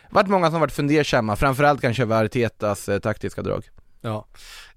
[0.09, 3.63] varit många som varit fundersamma, framförallt kanske över Artetas eh, taktiska drag.
[4.01, 4.25] Ja.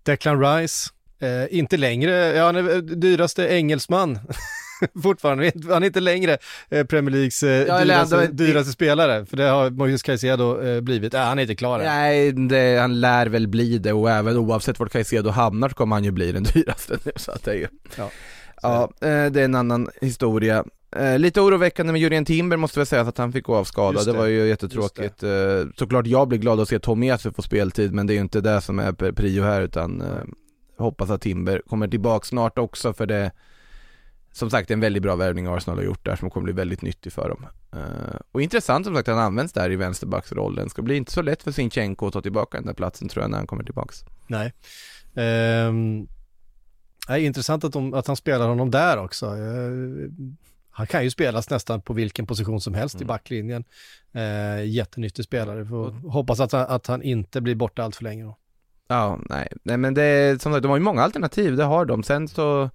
[0.03, 4.19] Declan Rice, eh, inte längre, ja han är dyraste engelsman.
[5.03, 6.39] Fortfarande, han är inte längre
[6.71, 10.81] eh, Premier Leagues eh, Ja, dyraste, ändå- dyraste spelare, för det har Moises Caicedo eh,
[10.81, 11.15] blivit.
[11.15, 11.85] Äh, han är inte klar än.
[11.87, 15.97] Nej, det, han lär väl bli det och även oavsett vart Caicedo hamnar så kommer
[15.97, 18.11] han ju bli den dyraste nu så att det är ju Ja.
[18.63, 20.65] Ja, eh, det är en annan historia
[20.97, 23.99] Eh, lite oroväckande med Jurien Timber måste väl säga att han fick gå av skada,
[23.99, 24.13] det.
[24.13, 25.23] det, var ju jättetråkigt.
[25.23, 25.31] Eh,
[25.77, 28.61] såklart jag blir glad att se Tomiasu få speltid men det är ju inte det
[28.61, 30.03] som är prio här utan
[30.79, 33.31] hoppas att Timber kommer tillbaka snart också för det
[34.33, 37.13] som sagt en väldigt bra värvning Arsenal har gjort där som kommer bli väldigt nyttig
[37.13, 37.47] för dem.
[38.33, 40.71] Och intressant som sagt att han används där i vänsterbacksrollen.
[40.71, 43.31] Ska bli inte så lätt för Sinchenko att ta tillbaka den där platsen tror jag
[43.31, 44.05] när han kommer tillbaks.
[44.27, 44.53] Nej.
[45.15, 46.09] Um,
[47.17, 49.27] är intressant att, de, att han spelar honom där också.
[49.27, 50.11] Uh,
[50.71, 53.05] han kan ju spelas nästan på vilken position som helst mm.
[53.05, 53.65] i backlinjen.
[54.17, 55.67] Uh, jättenyttig spelare.
[55.67, 56.03] Får mm.
[56.05, 58.37] hoppas att, att han inte blir borta allt för länge då.
[58.89, 61.85] Ja, nej, nej men det är som sagt, de har ju många alternativ, det har
[61.85, 62.03] de.
[62.03, 62.71] Sen så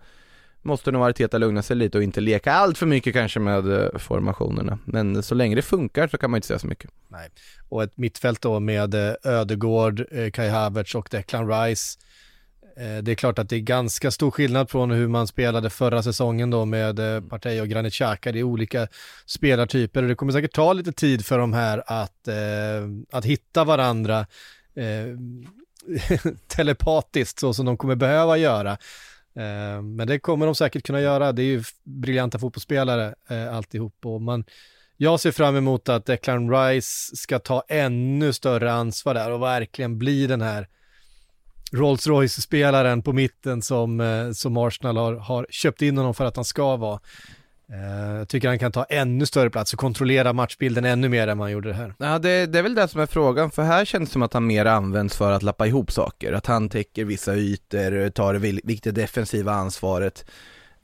[0.62, 3.98] måste nog Arteta lugna sig lite och inte leka allt för mycket kanske med eh,
[3.98, 4.80] formationerna.
[4.86, 6.92] Men så länge det funkar så kan man inte säga så mycket.
[7.08, 7.30] Nej,
[7.70, 12.00] och ett mittfält då med eh, Ödegård, eh, Kai Havertz och Declan Rice.
[12.76, 16.50] Det är klart att det är ganska stor skillnad från hur man spelade förra säsongen
[16.50, 18.32] då med Partey och Granit Xhaka.
[18.32, 18.88] Det är olika
[19.26, 22.28] spelartyper och det kommer säkert ta lite tid för de här att,
[23.12, 24.26] att hitta varandra
[26.48, 28.78] telepatiskt så som de kommer behöva göra.
[29.36, 31.32] Eh, men det kommer de säkert kunna göra.
[31.32, 34.06] Det är ju briljanta fotbollsspelare eh, alltihop.
[34.06, 34.46] Och man,
[34.98, 39.98] jag ser fram emot att Declan Rice ska ta ännu större ansvar där och verkligen
[39.98, 40.68] bli den här
[41.74, 46.36] Rolls Royce-spelaren på mitten som, eh, som Arsenal har, har köpt in honom för att
[46.36, 47.00] han ska vara.
[47.72, 51.38] Eh, jag tycker han kan ta ännu större plats och kontrollera matchbilden ännu mer än
[51.38, 51.94] man gjorde det här.
[51.98, 54.34] Ja, det, det är väl det som är frågan, för här känns det som att
[54.34, 56.34] han mer används för att lappa ihop saker.
[56.34, 60.26] Att han täcker vissa ytor, tar det viktiga defensiva ansvaret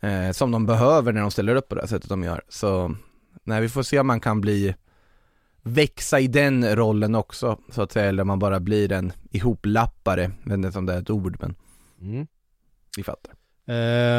[0.02, 2.42] eh, som de behöver när de ställer upp på det här sättet de gör.
[2.50, 2.96] Så
[3.44, 4.76] nej, vi får se om man kan bli
[5.62, 10.58] växa i den rollen också, så att säga, eller man bara blir en ihoplappare, jag
[10.58, 11.56] vet inte om det är ett ord, men
[12.02, 12.28] mm.
[12.98, 13.34] vi fattar.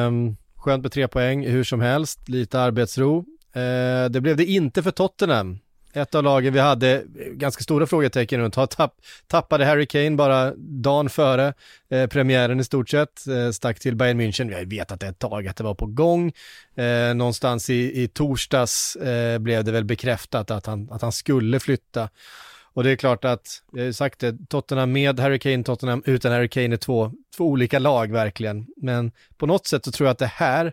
[0.06, 0.36] Um...
[0.60, 3.18] Skönt med tre poäng hur som helst, lite arbetsro.
[3.52, 5.58] Eh, det blev det inte för Tottenham.
[5.92, 8.94] Ett av lagen vi hade ganska stora frågetecken runt, har tapp,
[9.26, 11.54] tappade Harry Kane bara dagen före
[11.90, 14.48] eh, premiären i stort sett, eh, stack till Bayern München.
[14.48, 16.32] Vi har vetat det ett tag att det var på gång.
[16.76, 21.60] Eh, någonstans i, i torsdags eh, blev det väl bekräftat att han, att han skulle
[21.60, 22.08] flytta.
[22.72, 26.02] Och det är klart att, jag har ju sagt det, Tottenham med Harry Kane, Tottenham
[26.06, 28.66] utan Harry Kane är två, två olika lag verkligen.
[28.76, 30.72] Men på något sätt så tror jag att det här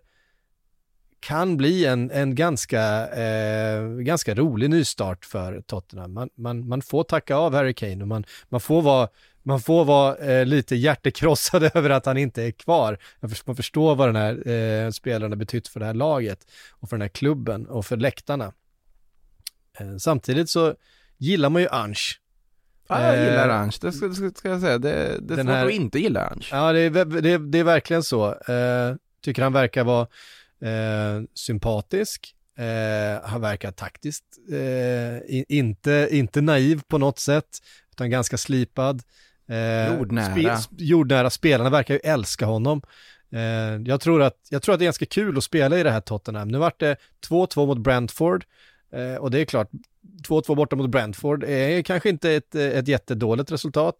[1.28, 6.14] kan bli en, en ganska, eh, ganska rolig nystart för Tottenham.
[6.14, 9.10] Man, man, man får tacka av Harry Kane och man, man får vara,
[9.44, 12.98] man får vara eh, lite hjärtekrossad över att han inte är kvar.
[13.46, 16.98] Man förstår vad den här eh, spelaren har betytt för det här laget och för
[16.98, 18.54] den här klubben och för läktarna.
[19.80, 20.76] Eh, samtidigt så
[21.18, 21.96] gillar man ju Ange.
[22.88, 24.78] Ja, jag gillar eh, Ange, det ska, ska, jag säga.
[24.78, 26.48] Det, det är svårt här, att inte gilla Ange.
[26.52, 28.28] Ja, det är, det, det är verkligen så.
[28.28, 30.08] Eh, tycker han verkar vara
[30.62, 32.34] eh, sympatisk.
[32.58, 37.60] Eh, han verkar taktiskt eh, inte, inte naiv på något sätt,
[37.92, 39.04] utan ganska slipad.
[39.48, 40.58] Eh, jordnära.
[40.58, 41.30] Spe, jordnära.
[41.30, 42.82] Spelarna verkar ju älska honom.
[43.32, 45.92] Eh, jag, tror att, jag tror att det är ganska kul att spela i det
[45.92, 46.48] här Tottenham.
[46.48, 46.98] Nu vart det
[47.30, 48.46] 2-2 mot Brentford.
[48.92, 49.70] Eh, och det är klart,
[50.28, 53.96] 2-2 borta mot Brentford är kanske inte ett, ett jättedåligt resultat.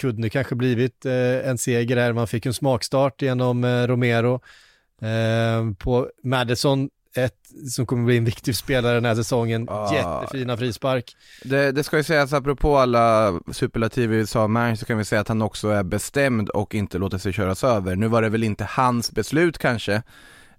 [0.00, 4.40] Kunde kanske blivit en seger här, man fick en smakstart genom Romero.
[5.02, 9.94] Eh, på Madison, ett som kommer bli en viktig spelare den här säsongen, ah.
[9.94, 11.16] jättefina frispark.
[11.44, 15.20] Det, det ska ju sägas apropå alla superlativer vi sa om så kan vi säga
[15.20, 17.96] att han också är bestämd och inte låter sig köras över.
[17.96, 19.94] Nu var det väl inte hans beslut kanske,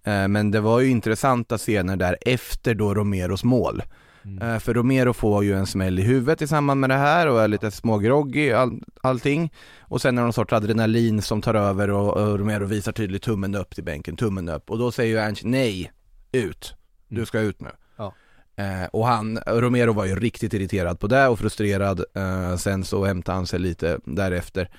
[0.04, 3.84] eh, men det var ju intressanta scener där efter då Romeros mål.
[4.26, 4.50] Mm.
[4.50, 7.42] Eh, för Romero får ju en smäll i huvudet i samband med det här och
[7.42, 9.54] är lite smågroggy all, allting.
[9.80, 13.24] Och sen är det någon sorts adrenalin som tar över och, och Romero visar tydligt
[13.24, 14.72] tummen upp till bänken, tummen upp.
[14.72, 15.92] Och då säger ju Ernst nej,
[16.32, 16.76] ut,
[17.08, 17.26] du mm.
[17.26, 17.70] ska ut nu.
[17.98, 18.14] Ja.
[18.56, 22.04] Eh, och han, Romero var ju riktigt irriterad på det och frustrerad.
[22.14, 24.70] Eh, sen så hämtade han sig lite därefter.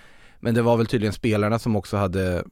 [0.41, 2.45] Men det var väl tydligen spelarna som också hade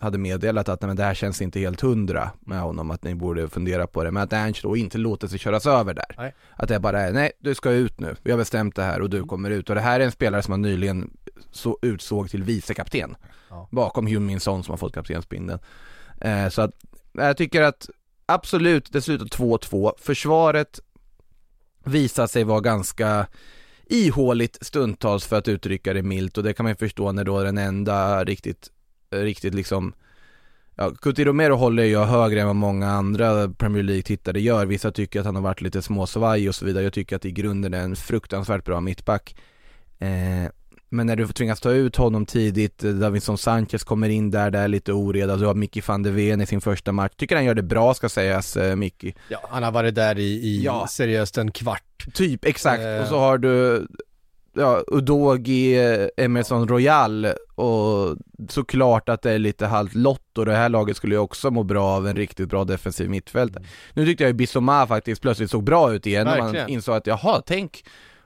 [0.00, 3.14] hade meddelat att nej, men det här känns inte helt hundra med honom, att ni
[3.14, 4.10] borde fundera på det.
[4.10, 6.14] Men att Ernst då inte låter sig köras över där.
[6.16, 6.34] Nej.
[6.56, 9.10] Att det bara är, nej du ska ut nu, vi har bestämt det här och
[9.10, 9.28] du mm.
[9.28, 9.68] kommer ut.
[9.68, 11.10] Och det här är en spelare som man nyligen
[11.50, 13.16] så utsåg till vicekapten.
[13.50, 13.68] Ja.
[13.70, 15.60] Bakom Hyun Min Son som har fått kaptensbindeln.
[16.20, 16.72] Eh, så att
[17.12, 17.88] jag tycker att
[18.26, 19.92] absolut, det slutar 2-2.
[19.98, 20.80] Försvaret
[21.84, 23.26] visar sig vara ganska
[23.86, 27.42] ihåligt stundtals för att uttrycka det milt och det kan man ju förstå när då
[27.42, 28.70] den enda riktigt
[29.10, 29.92] riktigt liksom
[30.80, 34.66] Ja, Cuti Romero håller jag högre än vad många andra Premier League-tittare gör.
[34.66, 36.84] Vissa tycker att han har varit lite småsvaj och så vidare.
[36.84, 39.36] Jag tycker att i grunden är en fruktansvärt bra mittback.
[39.98, 40.50] Eh,
[40.88, 44.62] men när du tvingas ta ut honom tidigt, eh, Davinson Sanchez kommer in där, där
[44.62, 47.12] är lite oreda, du har Mickey van de Ven i sin första match.
[47.16, 49.14] Tycker han gör det bra ska sägas, eh, Mickey.
[49.28, 50.86] Ja, han har varit där i, i ja.
[50.90, 52.06] seriöst en kvart.
[52.14, 52.82] Typ, exakt.
[52.82, 53.00] Eh.
[53.00, 53.86] Och så har du
[54.58, 55.76] ja, Udogi,
[56.16, 58.16] Emerson Royal och
[58.48, 61.62] såklart att det är lite halvt lott och det här laget skulle ju också må
[61.62, 63.64] bra av en riktigt bra defensiv mittfältare.
[63.94, 66.68] Nu tyckte jag ju Bissoma faktiskt plötsligt såg bra ut igen och man Verkligen.
[66.68, 67.84] insåg att jaha, tänk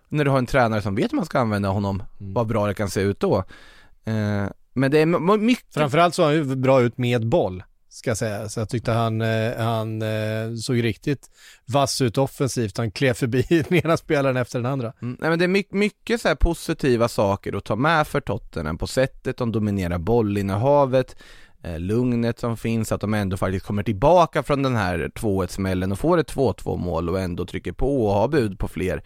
[0.09, 2.35] när du har en tränare som vet hur man ska använda honom, Mm.
[2.35, 3.37] vad bra det kan se ut då.
[4.05, 7.63] Eh, men det är mycket Framförallt såg han ju bra ut med boll,
[7.93, 8.49] ska jag säga.
[8.49, 11.31] Så jag tyckte han, eh, han eh, såg riktigt
[11.67, 12.79] vass ut offensivt.
[12.79, 14.93] Han klev förbi den ena spelaren efter den andra.
[15.03, 18.21] Mm, nej men det är mycket, mycket så här positiva saker att ta med för
[18.21, 21.17] Tottenham på sättet de dominerar bollinnehavet,
[21.63, 25.93] eh, lugnet som finns, att de ändå faktiskt kommer tillbaka från den här 2-1 smällen
[25.93, 29.03] och får ett 2-2 mål och ändå trycker på och har bud på fler.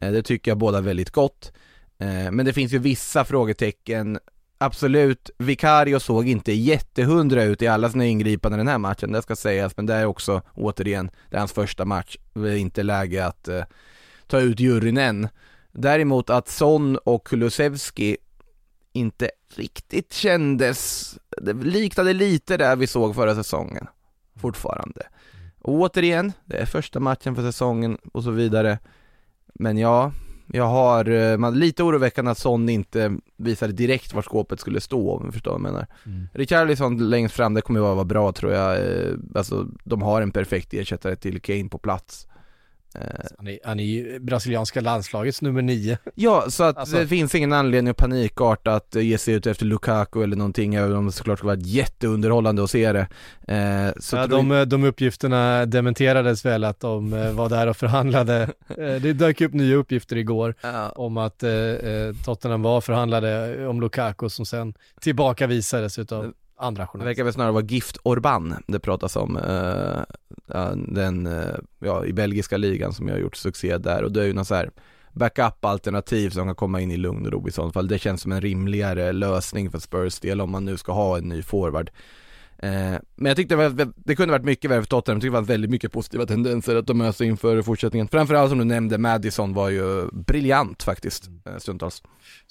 [0.00, 1.52] Det tycker jag båda väldigt gott.
[2.30, 4.18] Men det finns ju vissa frågetecken
[4.58, 9.36] Absolut, Vicario såg inte jättehundra ut i alla sina ingripanden den här matchen, det ska
[9.36, 13.26] sägas, men det är också, återigen, det är hans första match, det är inte läge
[13.26, 13.64] att eh,
[14.26, 15.28] ta ut juryn än.
[15.72, 18.16] Däremot att Son och Kulusevski
[18.92, 23.86] inte riktigt kändes, det liknade lite där vi såg förra säsongen,
[24.40, 25.06] fortfarande.
[25.60, 28.78] Och återigen, det är första matchen för säsongen och så vidare.
[29.54, 30.12] Men ja,
[30.46, 35.16] jag har, eh, man, lite oroväckande att Son inte visade direkt var skåpet skulle stå
[35.16, 35.86] om du förstår vad jag menar.
[36.06, 36.28] Mm.
[36.34, 38.76] Richarlison längst fram, det kommer ju vara bra tror jag.
[38.76, 42.26] Eh, Alltså, de har en perfekt ersättare till Kane på plats.
[43.00, 45.98] Eh, Han är, han är ju brasilianska landslagets nummer nio.
[46.14, 49.46] Ja, så att Alltså- det finns ingen anledning att panikarta att eh, ge sig ut
[49.46, 53.06] efter Lukaku eller någonting, även om det såklart ska vara jätteunderhållande att se det.
[53.54, 58.48] Eh, så Ja, de, de uppgifterna dementerades väl att de eh, var där och förhandlade.
[58.68, 63.66] Eh, Det dök upp nya uppgifter igår Ja, om att eh, eh, Tottenham var förhandlade
[63.66, 67.08] om Lukaku som sen tillbakavisades utav andra det journalister.
[67.08, 69.38] verkar väl snarare vara Gift Orban det pratas om,
[70.46, 74.22] ja, den, eh, ja, i belgiska ligan som jag har gjort succé där och det
[74.22, 74.70] är ju någon så här
[75.12, 77.88] backup-alternativ som kan komma in i lugn och ro i sådant fall.
[77.88, 81.28] Det känns som en rimligare lösning för Spurs del om man nu ska ha en
[81.28, 81.90] ny forward.
[82.58, 82.70] Eh,
[83.16, 85.46] men jag tyckte det, det kunde varit mycket värre för Tottenham, jag tyckte det var
[85.46, 88.08] väldigt mycket positiva tendenser att de möter inför fortsättningen.
[88.08, 92.02] Framförallt som du nämnde, Madison var ju briljant faktiskt, eh, stundtals.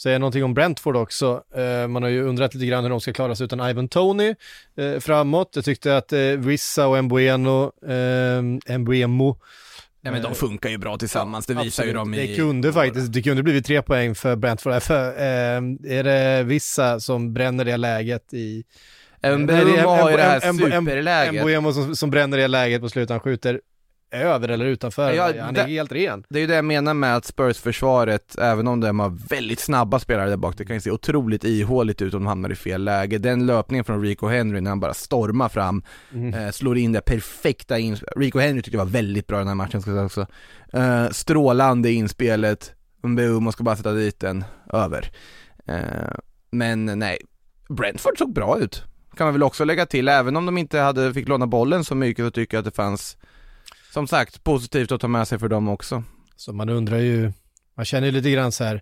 [0.02, 1.44] Säga någonting om Brentford också.
[1.56, 4.36] Eh, man har ju undrat lite grann hur de ska klara sig utan Ivan Tony
[5.00, 5.52] framåt.
[5.56, 9.38] Jag tyckte att Wissa och Mbueno, eh, Mbuemo
[10.06, 12.14] Ja men de funkar ju bra tillsammans, det visar ju Absolut.
[12.14, 12.28] de i...
[12.28, 14.84] Det kunde faktiskt, det kunde blivit tre poäng för Brentford.
[14.84, 15.58] För, eh,
[15.98, 18.64] är det vissa som bränner det läget i...
[19.38, 21.42] Mbeumo har ju det här superläget.
[21.44, 23.62] Mbuemo som, som bränner det läget på slutet, han skjuter
[24.12, 25.14] över eller utanför.
[25.14, 26.24] Ja, han är helt ren.
[26.30, 30.00] Det är ju det jag menar med att Spurs-försvaret, även om de har väldigt snabba
[30.00, 32.84] spelare där bak, det kan ju se otroligt ihåligt ut om de hamnar i fel
[32.84, 33.18] läge.
[33.18, 35.84] Den löpningen från Rico Henry när han bara stormar fram,
[36.36, 37.98] eh, slår in det perfekta in...
[38.16, 40.34] Rico Henry tyckte jag var väldigt bra i den här matchen ska jag säga också.
[40.78, 45.12] Eh, strålande inspelet, Mbeumo ska bara sätta dit den, över.
[45.68, 45.78] Eh,
[46.52, 47.18] men nej,
[47.70, 48.84] Brentford såg bra ut.
[49.18, 51.96] Kan man väl också lägga till, även om de inte hade, fick låna bollen så
[51.96, 53.18] mycket så tycker jag att det fanns
[53.94, 56.04] som sagt, positivt att ta med sig för dem också.
[56.36, 57.32] Så man undrar ju,
[57.78, 58.82] man känner ju lite grann så här,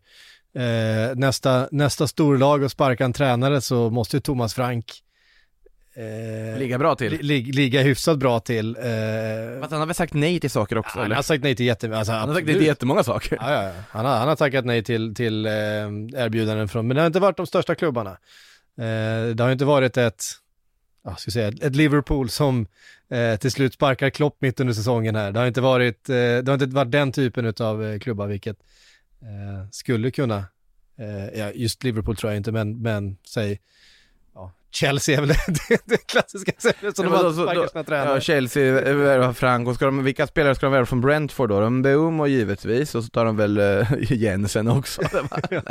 [0.56, 4.86] eh, nästa, nästa storlag och sparka en tränare så måste ju Thomas Frank
[5.96, 7.12] eh, Ligga bra till.
[7.12, 8.76] li, li, ligga hyfsat bra till.
[8.76, 11.15] Eh, Fast han har väl sagt nej till saker också han eller?
[11.15, 11.98] har sagt nej till jättemycket.
[12.00, 13.38] Alltså, Han har sagt nej till jättemånga saker.
[13.41, 13.72] Ja, ja, ja.
[13.89, 17.19] Han, har, han har tackat nej till, till eh, erbjudanden från, men det har inte
[17.19, 18.17] varit de största klubbarna.
[18.77, 20.23] Eh, det har inte varit ett,
[21.03, 22.67] jag ska säga, ett Liverpool som
[23.09, 25.31] eh, till slut sparkar Klopp mitt under säsongen här.
[25.31, 28.57] Det har inte varit, eh, det har inte varit den typen av eh, klubbar, vilket
[29.21, 30.45] eh, skulle kunna,
[30.97, 33.59] eh, ja, just Liverpool tror jag inte, men, men säg,
[34.73, 35.27] Chelsea är väl
[35.69, 38.13] det, det klassiska sättet som Ja, de men har då- så- sparkar sina tränare.
[38.13, 41.59] Ja, Chelsea värvar Frank och ska de, vilka spelare ska de värva från Brentford då?
[41.59, 45.01] De Mbeumo givetvis och så tar de väl uh, Jensen också.
[45.51, 45.62] nej,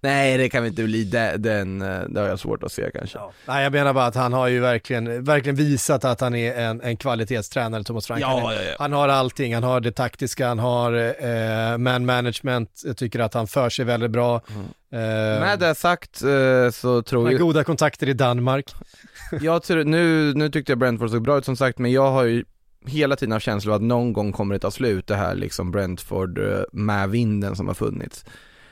[0.00, 2.90] nej det kan väl inte bli de- den, eh, det har jag svårt att se
[2.94, 3.18] kanske.
[3.18, 3.32] Ja.
[3.46, 6.80] Nej, jag menar bara att han har ju verkligen, verkligen visat att han är en,
[6.80, 8.20] en kvalitetstränare, Thomas Frank.
[8.22, 8.60] Ja, ja.
[8.78, 10.92] han har allting, han har det taktiska, han har
[11.24, 14.40] eh, man management, jag tycker att han för sig väldigt bra.
[14.54, 14.66] Mm.
[14.92, 18.74] Eh, Med det sagt eh, så tror jag, goda kontakter i Danmark.
[19.40, 22.24] jag tror, nu, nu tyckte jag Brentford såg bra ut som sagt men jag har
[22.24, 22.44] ju
[22.86, 26.38] hela tiden haft känslan att någon gång kommer det ta slut det här liksom Brentford
[26.38, 28.24] eh, med vinden som har funnits.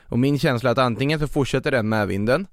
[0.05, 2.47] Och min känsla är att antingen så fortsätter den med vinden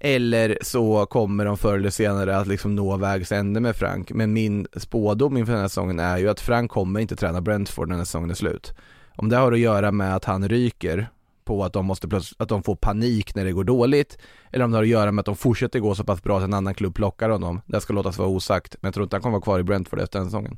[0.00, 4.12] eller så kommer de förr eller senare att liksom nå vägs ände med Frank.
[4.12, 7.88] Men min spådom inför den här säsongen är ju att Frank kommer inte träna Brentford
[7.88, 8.72] när den här säsongen är slut.
[9.16, 11.08] Om det har att göra med att han ryker
[11.44, 14.18] på att de måste plötsligt, att de får panik när det går dåligt
[14.52, 16.44] eller om det har att göra med att de fortsätter gå så pass bra att
[16.44, 17.60] en annan klubb plockar honom.
[17.66, 20.00] Det ska låtas vara osagt, men jag tror inte han kommer vara kvar i Brentford
[20.00, 20.56] efter den säsongen.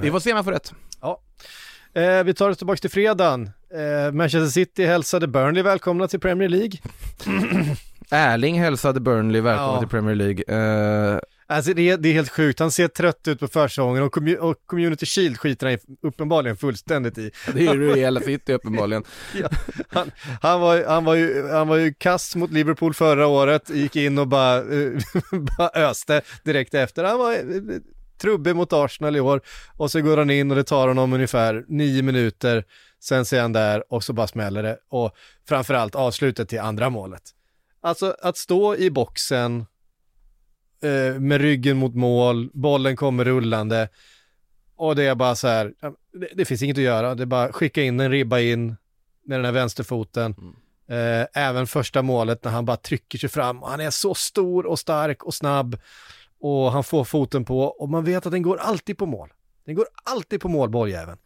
[0.00, 0.72] Vi får se om jag får rätt.
[1.94, 3.50] Eh, vi tar oss tillbaka till fredagen.
[3.74, 6.78] Eh, Manchester City hälsade Burnley välkomna till Premier League.
[8.10, 9.78] Erling hälsade Burnley välkomna Ja.
[9.78, 10.42] till Premier League.
[11.14, 11.18] Eh,
[11.50, 14.36] Alltså det är, det är helt sjukt, han ser trött ut på försäsongen och, commu-
[14.36, 17.30] och Community Shield skiter han uppenbarligen fullständigt i.
[17.54, 19.04] det är ju hela City uppenbarligen.
[19.88, 20.10] Han,
[20.42, 24.18] han, var, han, var ju, han var ju kass mot Liverpool förra året, gick in
[24.18, 24.90] och bara, eh,
[25.58, 27.04] bara öste direkt efter.
[27.04, 27.80] Han var eh,
[28.20, 29.40] trubbig mot Arsenal i år
[29.76, 32.64] och så går han in och det tar honom ungefär nio minuter,
[33.00, 35.12] sen ser han där och så bara smäller det och
[35.48, 37.22] framförallt avslutet till andra målet.
[37.80, 39.66] Alltså att stå i boxen
[40.82, 43.88] eh, med ryggen mot mål, bollen kommer rullande
[44.76, 45.72] och det är bara så här,
[46.12, 48.76] det, det finns inget att göra, det är bara skicka in en ribba in
[49.24, 50.34] med den här vänsterfoten.
[50.88, 54.78] Eh, även första målet när han bara trycker sig fram han är så stor och
[54.78, 55.78] stark och snabb
[56.40, 59.32] och han får foten på och man vet att den går alltid på mål.
[59.64, 61.18] Den går alltid på mål, bolljäveln.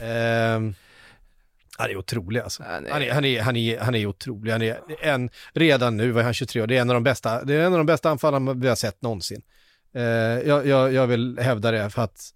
[0.00, 0.74] Eh,
[1.78, 2.62] han är otrolig alltså.
[2.68, 4.52] Han är- Han är, han är, han är, han är otrolig.
[4.52, 7.44] Han är en, redan nu var han 23 och det är en av de bästa,
[7.44, 9.42] det är en av de bästa anfallarna vi har sett någonsin.
[9.94, 12.30] Eh, jag, jag, jag vill hävda det för att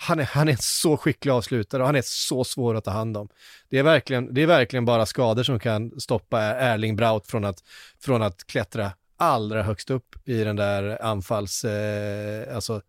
[0.00, 3.16] han är, han är så skicklig avslutare och han är så svår att ta hand
[3.16, 3.28] om.
[3.68, 7.58] Det är verkligen, det är verkligen bara skador som kan stoppa Erling Braut från att,
[8.00, 12.82] från att klättra allra högst upp i den där anfalls, eh, alltså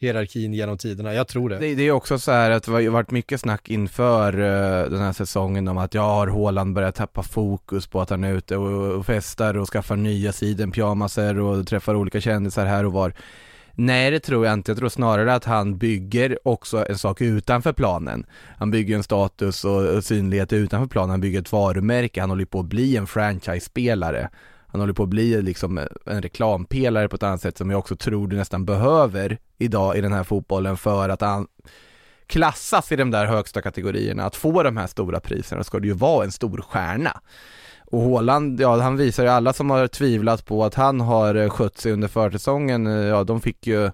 [0.00, 1.14] hierarkin genom tiderna.
[1.14, 1.58] Jag tror det.
[1.58, 4.90] Det, det är också så här att det har ju varit mycket snack inför uh,
[4.90, 8.32] den här säsongen om att jag har Haaland börjat tappa fokus på att han är
[8.32, 13.14] ute och, och festar och skaffar nya sidenpyjamaser och träffar olika kändisar här och var.
[13.74, 17.72] Nej det tror jag inte, jag tror snarare att han bygger också en sak utanför
[17.72, 18.26] planen.
[18.58, 22.44] Han bygger en status och, och synlighet utanför planen, han bygger ett varumärke, han håller
[22.44, 24.30] på att bli en franchise-spelare.
[24.72, 27.96] Han håller på att bli liksom en reklampelare på ett annat sätt som jag också
[27.96, 31.46] tror du nästan behöver idag i den här fotbollen för att han
[32.26, 34.24] klassas i de där högsta kategorierna.
[34.24, 37.20] Att få de här stora priserna ska det ju vara en stor stjärna.
[37.90, 41.50] Och Håland, ja han visar ju alla som har tvivlat på att han har eh,
[41.50, 43.90] skött sig under försäsongen, eh, ja de fick ju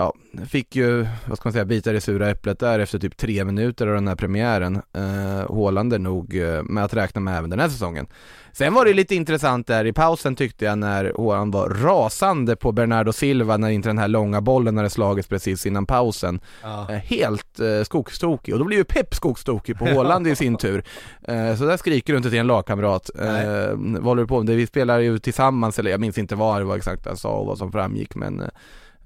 [0.00, 0.14] Ja,
[0.46, 3.86] fick ju, vad ska man säga, bita det sura äpplet där efter typ tre minuter
[3.86, 4.82] av den här premiären.
[4.92, 8.06] Eh, nog eh, med att räkna med även den här säsongen.
[8.52, 12.72] Sen var det lite intressant där i pausen tyckte jag när Haaland var rasande på
[12.72, 16.40] Bernardo Silva när inte den här långa bollen hade slagits precis innan pausen.
[16.62, 16.86] Ja.
[16.90, 20.84] Eh, helt eh, skogstokig och då blir ju Pep skogstokig på Haaland i sin tur.
[21.22, 23.10] Eh, så där skriker du inte till en lagkamrat.
[23.18, 24.56] Eh, vad håller du på med?
[24.56, 27.46] Vi spelar ju tillsammans, eller jag minns inte vad det var exakt han sa och
[27.46, 28.40] vad som framgick men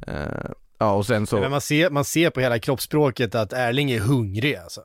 [0.06, 0.50] eh,
[0.84, 4.00] Ja och sen så Men man ser, man ser på hela kroppsspråket att Erling är
[4.00, 4.80] hungrig alltså.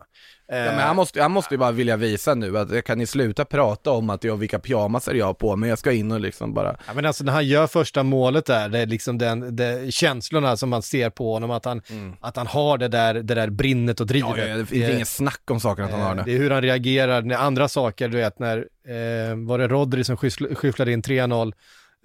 [0.51, 3.05] Eh, Ja, men han, måste, han måste ju bara vilja visa nu att kan ni
[3.05, 6.19] sluta prata om att jag vilka pyjamasar jag har på mig, jag ska in och
[6.19, 9.55] liksom bara Ja, men alltså när han gör första målet där, det är liksom den,
[9.55, 11.81] det, känslorna som man ser på honom, att han,
[12.21, 14.29] att han har det där, det där brinnet och drivet.
[14.33, 14.41] Mm.
[14.41, 16.23] Ja, ja, det finns inget snack om saken att han har Eh, det.
[16.25, 20.03] Det är hur han reagerar när andra saker, du vet när, eh, var det Rodri
[20.03, 21.53] som skyffl- skyfflade in 3-0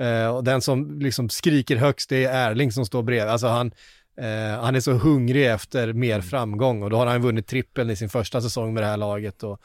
[0.00, 3.28] eh, och den som liksom skriker högst det är Erling som står bredvid.
[3.28, 3.72] Alltså han,
[4.18, 7.96] eh, han är så hungrig efter mer framgång och då har han vunnit trippeln i
[7.96, 9.60] sin första säsong med det här laget och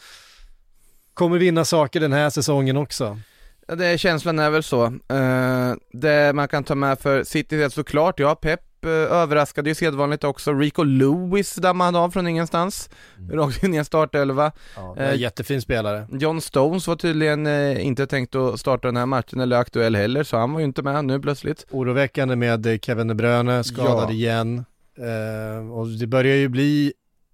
[1.14, 3.20] kommer vinna saker den här säsongen också.
[3.68, 4.86] Det, känslan är väl så.
[4.86, 10.24] Eh, det man kan ta med för City är såklart, ja Pep överraskade ju sedvanligt
[10.24, 10.54] också.
[10.54, 12.90] Rico Lewis dammade han av från ingenstans.
[13.32, 14.52] Rakt in i en startelva.
[14.76, 16.08] Ja, Eh, jättefin spelare.
[16.12, 20.24] John Stones var tydligen eh, inte tänkt att starta den här matchen eller aktuell heller,
[20.24, 21.66] så han var ju inte med nu plötsligt.
[21.72, 24.14] Oroväckande med eh, Kevin De Bruyne, skadad Ja.
[24.14, 24.66] igen.
[24.98, 26.94] Eh, och det börjar ju bli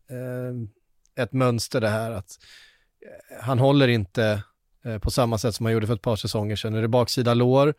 [0.10, 2.38] eh, ett mönster det här att
[3.06, 4.44] eh, han håller inte
[4.86, 6.74] eh, på samma sätt som han gjorde för ett par säsonger sedan.
[6.76, 7.74] Är det baksida lår?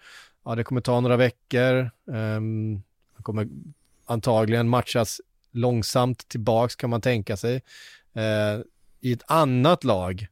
[0.45, 1.91] Ja, det kommer ta några veckor.
[2.15, 2.83] Ehm,
[3.27, 3.49] kommer
[4.05, 5.21] antagligen matchas
[5.53, 7.63] långsamt tillbaks kan man tänka sig.
[8.15, 8.61] Eh,
[9.01, 10.27] I ett annat lag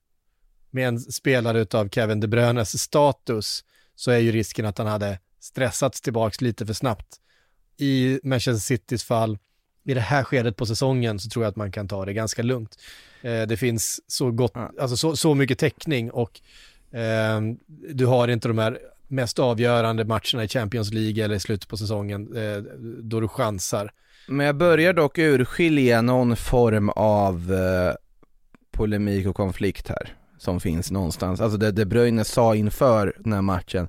[0.71, 3.65] med en spelare utav Kevin De Bruynes status
[3.95, 7.21] så är ju risken att han hade stressats tillbaks lite för snabbt.
[7.77, 9.39] I Manchester Citys fall,
[9.85, 12.43] i det här skedet på säsongen så tror jag att man kan ta det ganska
[12.43, 12.79] lugnt.
[13.23, 16.41] Eh, det finns så gott, alltså så, så mycket täckning och
[16.91, 17.41] eh,
[17.95, 18.79] du har inte de här
[19.09, 22.63] mest avgörande matcherna i Champions League eller i slutet på säsongen eh,
[23.03, 23.93] då du chansar.
[24.29, 27.95] Men jag börjar dock urskilja någon form av eh,
[28.71, 31.41] polemik och konflikt här som finns någonstans.
[31.41, 33.89] Alltså det De Bruyne sa inför den här matchen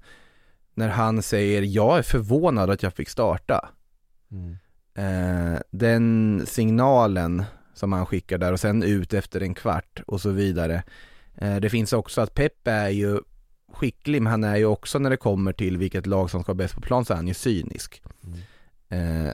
[0.74, 3.70] när han säger jag är förvånad att jag fick starta.
[4.98, 7.44] Eh, den signalen
[7.74, 10.84] som han skickar där och sen ut efter en kvart och så vidare.
[11.36, 13.20] Eh, det finns också att Pep är ju
[13.76, 16.58] skicklig men han är ju också när det kommer till vilket lag som ska vara
[16.58, 18.02] bäst på plan så är han ju cynisk.
[18.90, 19.32] Eh,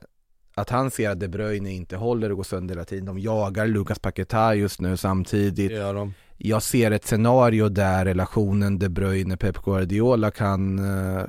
[0.55, 3.05] att han ser att De Bruyne inte håller och går sönder hela tiden.
[3.05, 5.71] De jagar Lucas Paquetá just nu samtidigt.
[5.71, 6.13] Gör de.
[6.37, 11.23] Jag ser ett scenario där relationen De Bruyne-Pep Guardiola kan, eh,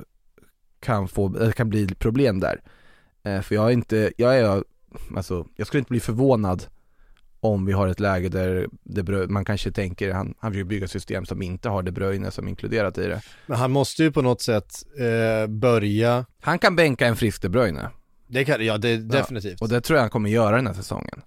[0.79, 2.61] kan, få, eh, kan bli problem där.
[3.23, 4.63] Eh, för jag är inte, jag är,
[5.15, 6.65] alltså, jag skulle inte bli förvånad
[7.43, 10.87] om vi har ett läge där De Bruyne, man kanske tänker, han, han vill bygga
[10.87, 13.21] system som inte har De Bruyne som inkluderat i det.
[13.45, 17.49] Men han måste ju på något sätt eh, börja, Han kan bänka en frisk De
[17.49, 17.89] Bruyne.
[18.27, 19.61] det kan, ja det definitivt.
[19.61, 21.21] Och det tror jag han kommer göra den här säsongen.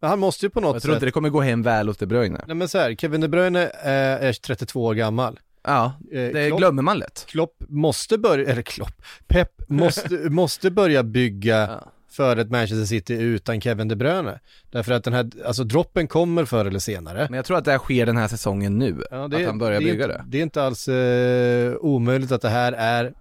[0.00, 1.88] Men han måste ju på något Jag tror sätt, inte det kommer gå hem väl
[1.88, 2.44] hos De Bruyne.
[2.46, 3.90] nej men så här, Kevin De Bruyne eh,
[4.26, 5.40] är 32 år gammal.
[5.64, 7.24] Ja, Eh, det Klopp- glömmer man lätt.
[7.28, 11.92] Klopp måste börja, eller Klopp, Pep måste, måste börja bygga Ja.
[12.12, 14.40] För ett Manchester City utan Kevin De Bruyne.
[14.70, 17.26] Därför att den här, alltså droppen kommer förr eller senare.
[17.30, 19.80] Men jag tror att det här sker den här säsongen nu, Ja, att han börjar
[19.80, 20.24] det bygga det.
[20.26, 23.12] Det är inte alls eh, omöjligt att det här är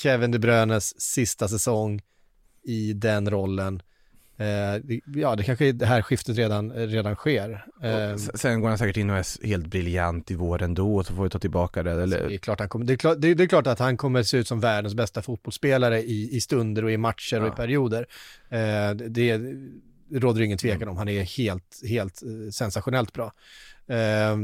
[0.00, 2.00] Kevin De Bruynes sista säsong
[2.62, 3.82] i den rollen.
[4.38, 7.64] Eh, det- ja, det kanske det här skiftet redan, redan sker.
[7.82, 11.14] Eh, Och Sen går han säkert in och är helt briljant i vår ändå, så
[11.14, 11.94] får vi ta tillbaka det.
[11.96, 13.78] det, Eller, är klart han kommer, det, är klart, det, är, det är klart att
[13.78, 17.46] han kommer se ut som världens bästa fotbollsspelare i, i stunder och i matcher och
[17.48, 17.52] Ja.
[17.52, 18.06] i perioder.
[18.48, 19.36] Eh, det,
[20.08, 20.96] det råder ingen tvekan om.
[20.96, 23.32] Han är helt, helt eh, sensationellt bra.
[23.88, 24.36] Eh,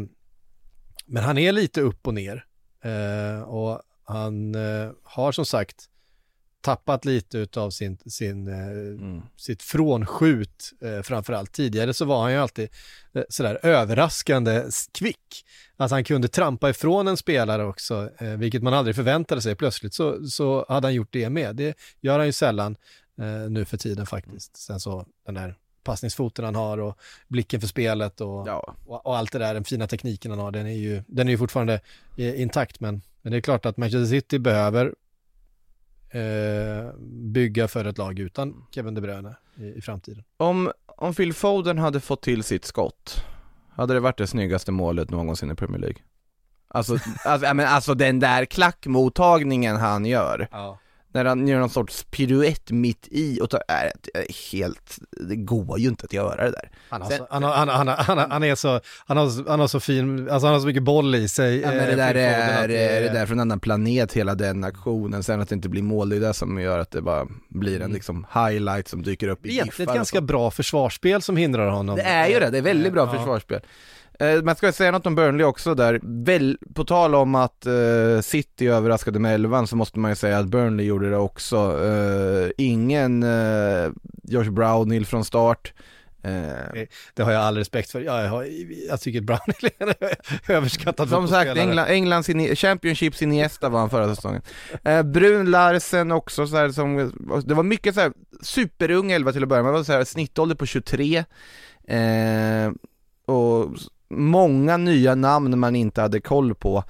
[1.07, 2.45] men han är lite upp och ner.
[2.85, 4.55] Eh, och han
[5.03, 5.77] har som sagt
[6.63, 9.23] tappat lite utav sin, sin, eh, mm.
[9.37, 11.53] sitt frånskjut eh, framförallt.
[11.53, 12.69] Tidigare så var han ju alltid
[13.13, 15.45] eh, sådär överraskande kvick.
[15.77, 19.55] Att han kunde trampa ifrån en spelare också, eh, vilket man aldrig förväntade sig.
[19.55, 21.57] Plötsligt så, så hade han gjort det med.
[21.57, 22.77] Det gör han ju sällan
[23.19, 24.57] eh, nu för tiden faktiskt.
[24.57, 26.99] Sen så den där passningsfoten han har och
[27.29, 30.51] blicken för spelet och, Ja, och, och allt det där, den fina tekniken han har,
[30.51, 31.81] den är ju, den är ju fortfarande
[32.17, 32.81] intakt.
[32.81, 34.95] Men, men det är klart att Manchester City behöver
[36.13, 36.93] eh,
[37.33, 40.25] bygga för ett lag utan Kevin De Bruyne i, i framtiden.
[40.37, 43.25] om, om Phil Foden hade fått till sitt skott,
[43.71, 45.99] hade det varit det snyggaste målet någonsin i Premier League?
[46.69, 50.79] Alltså, alltså, men alltså den där klackmottagningen han gör, Ja.
[51.13, 54.99] När han gör någon sorts piruett mitt i och tar, är, är helt,
[55.29, 56.71] det går ju inte att göra det där.
[56.89, 59.17] Han, har så, han, har, han, har- han, har- han, har- han är så, han
[59.17, 61.61] har, han har så fin, alltså han har så mycket boll i sig.
[61.61, 63.61] Ja, men det eh, där Phil Foden, är, att är det där från en annan
[63.61, 66.79] planet hela den aktionen, sen att det inte blir mål, det är det som gör
[66.79, 67.93] att det bara blir en Mm.
[67.95, 71.97] liksom highlight som dyker upp i Egentligen giffar ett ganska bra försvarsspel som hindrar honom.
[71.97, 73.19] Det är ju det, det är väldigt bra Ja.
[73.19, 73.61] försvarsspel.
[74.19, 78.21] Eh, Man ska säga något om Burnley också där, Väl, på tal om att eh,
[78.23, 81.85] City överraskade med elvan så måste man ju säga att Burnley gjorde det också.
[81.85, 83.91] Eh, ingen eh,
[84.25, 85.73] Josh Brownhill från start.
[86.25, 86.83] Eh,
[87.15, 88.01] Det har jag all respekt för.
[88.01, 88.47] Jag, har,
[88.89, 89.95] jag tycker Brownhill är
[90.53, 91.57] överskattad som sagt.
[91.57, 94.43] England, Englands ini- Championships Iniesta var han förra säsongen.
[94.85, 97.13] Eh, Brun Larsen också så här, som,
[97.45, 100.05] det var mycket så här superung elva till att börja med, det var så här,
[100.05, 101.25] snittålder på 23.
[101.89, 102.73] Eh,
[103.27, 103.69] och
[104.17, 106.85] många nya namn man inte hade koll på.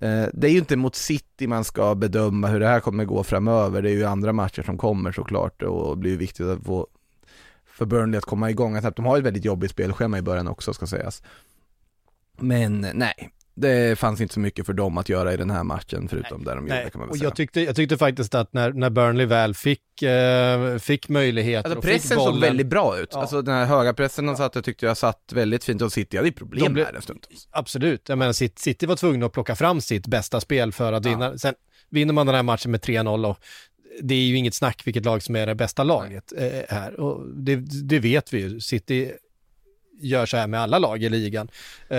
[0.00, 3.24] Eh, det är ju inte mot City man ska bedöma hur det här kommer gå
[3.24, 6.86] framöver, det är ju andra matcher som kommer såklart och det blir viktigt att få
[7.64, 8.76] för Burnley att komma igång.
[8.76, 11.22] Att de har ett väldigt jobbigt spelschema i början också ska sägas.
[12.38, 16.08] Men nej, det fanns inte så mycket för dem att göra i den här matchen
[16.08, 17.26] förutom där de gjorde Nej, kan man väl och säga.
[17.28, 21.78] jag tyckte, jag tyckte faktiskt att när, när Burnley väl fick, eh, fick möjligheter Alltså
[21.78, 23.20] och fick pressen bollen, såg väldigt bra ut, Ja.
[23.20, 26.28] alltså den här höga pressen de satte tyckte jag satt väldigt fint och City hade
[26.28, 27.26] ju problem De blev- där en stund.
[27.50, 31.04] Absolut, jag menar City, City var tvungna att plocka fram sitt bästa spel för att
[31.04, 31.10] Ja.
[31.10, 31.38] vinna.
[31.38, 31.54] Sen
[31.90, 33.38] vinner man den här matchen med 3-0 och
[34.02, 37.00] det är ju inget snack vilket lag som är det bästa laget eh, här.
[37.00, 37.56] Och det,
[37.88, 39.12] det vet vi ju, City
[40.00, 41.48] gör så här med alla lag i ligan.
[41.88, 41.96] Eh,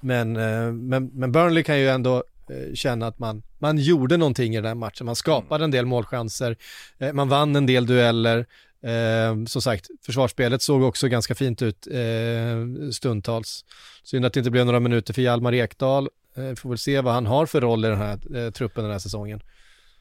[0.00, 2.16] men, eh, men, men Burnley kan ju ändå
[2.50, 5.06] eh, känna att man, man gjorde någonting i den här matchen.
[5.06, 6.56] Man skapade en del målchanser,
[6.98, 8.46] eh, man vann en del dueller.
[8.82, 13.64] Eh, som sagt, försvarsspelet såg också ganska fint ut eh, stundtals.
[14.02, 16.08] Synd att det inte blev några minuter för Hjalmar Ekdal.
[16.36, 18.92] Eh, får väl se vad han har för roll i den här eh, truppen den
[18.92, 19.40] här säsongen.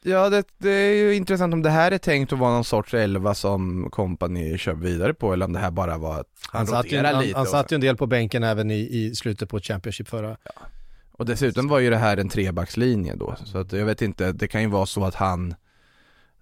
[0.02, 2.94] Ja det, det är ju intressant om det här är tänkt att vara någon sorts
[2.94, 6.68] elva som kompani kör vidare på eller om det här bara var att han, Han,
[6.68, 9.50] satt ju, han, lite han satt ju en del på bänken även i, i slutet
[9.50, 10.38] på Championship förra.
[11.12, 14.48] Och dessutom var ju det här en trebackslinje då, så att jag vet inte, det
[14.48, 15.56] kan ju vara så att han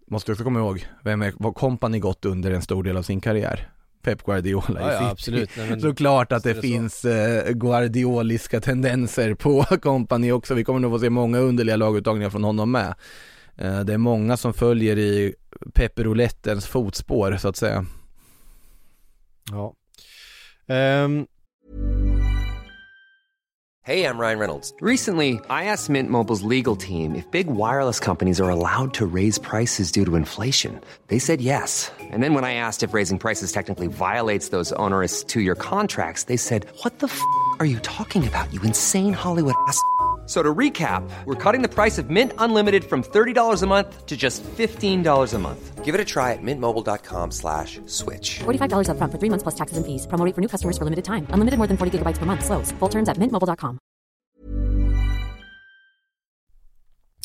[0.10, 3.22] Måste också komma ihåg, vem är, var kompani gått under en stor del av sin
[3.22, 3.70] karriär?
[4.02, 5.50] Pep Guardiola Ja, i ja absolut.
[5.58, 10.80] Nej, men, Såklart att det, det finns eh, guardioliska tendenser på kompani också, vi kommer
[10.80, 12.96] nog få se många underliga laguttagningar från honom med.
[13.58, 15.36] Eh, det är många som följer i
[15.74, 17.86] Pep-roulettens fotspår så att säga.
[19.52, 19.74] ja.
[20.68, 21.28] Ehm,
[23.88, 24.74] Hey, I'm Ryan Reynolds.
[24.82, 29.40] Recently, I asked Mint Mobile's legal team if big wireless companies are allowed to raise
[29.40, 30.82] prices due to inflation.
[31.08, 31.90] They said yes.
[32.12, 36.26] And then when I asked if raising prices technically violates those onerous two year contracts,
[36.26, 37.22] they said, What the f
[37.60, 39.80] are you talking about, you insane Hollywood ass?
[40.28, 44.06] F- So to recap, we're cutting the price of Mint Unlimited from $30 a month
[44.06, 45.86] to just $15 a month.
[45.86, 48.40] Give it a try at mintmobile.com slash switch.
[48.44, 50.06] $45 upfront for three months plus taxes and fees.
[50.08, 51.26] Promo rate for new customers for limited time.
[51.34, 52.44] Unlimited more than 40 gigabytes per month.
[52.44, 52.74] Slows.
[52.80, 53.78] Full terms at mintmobile.com.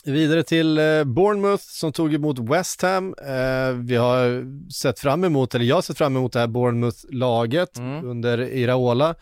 [0.05, 3.15] Vidare till eh, Bournemouth som tog emot West Ham.
[3.19, 7.79] Eh, vi har sett fram emot, eller jag har sett fram emot det här Bournemouth-laget
[7.79, 8.05] Mm.
[8.09, 9.15] under Iraola.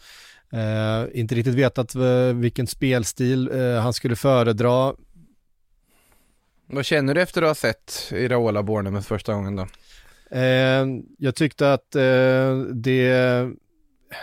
[0.52, 4.94] Eh, inte riktigt vetat eh, vilken spelstil eh, han skulle föredra.
[6.66, 9.66] Vad känner du efter att ha sett Iraola Bournemouth första gången då?
[10.36, 10.86] Eh,
[11.18, 13.48] jag tyckte att eh, det,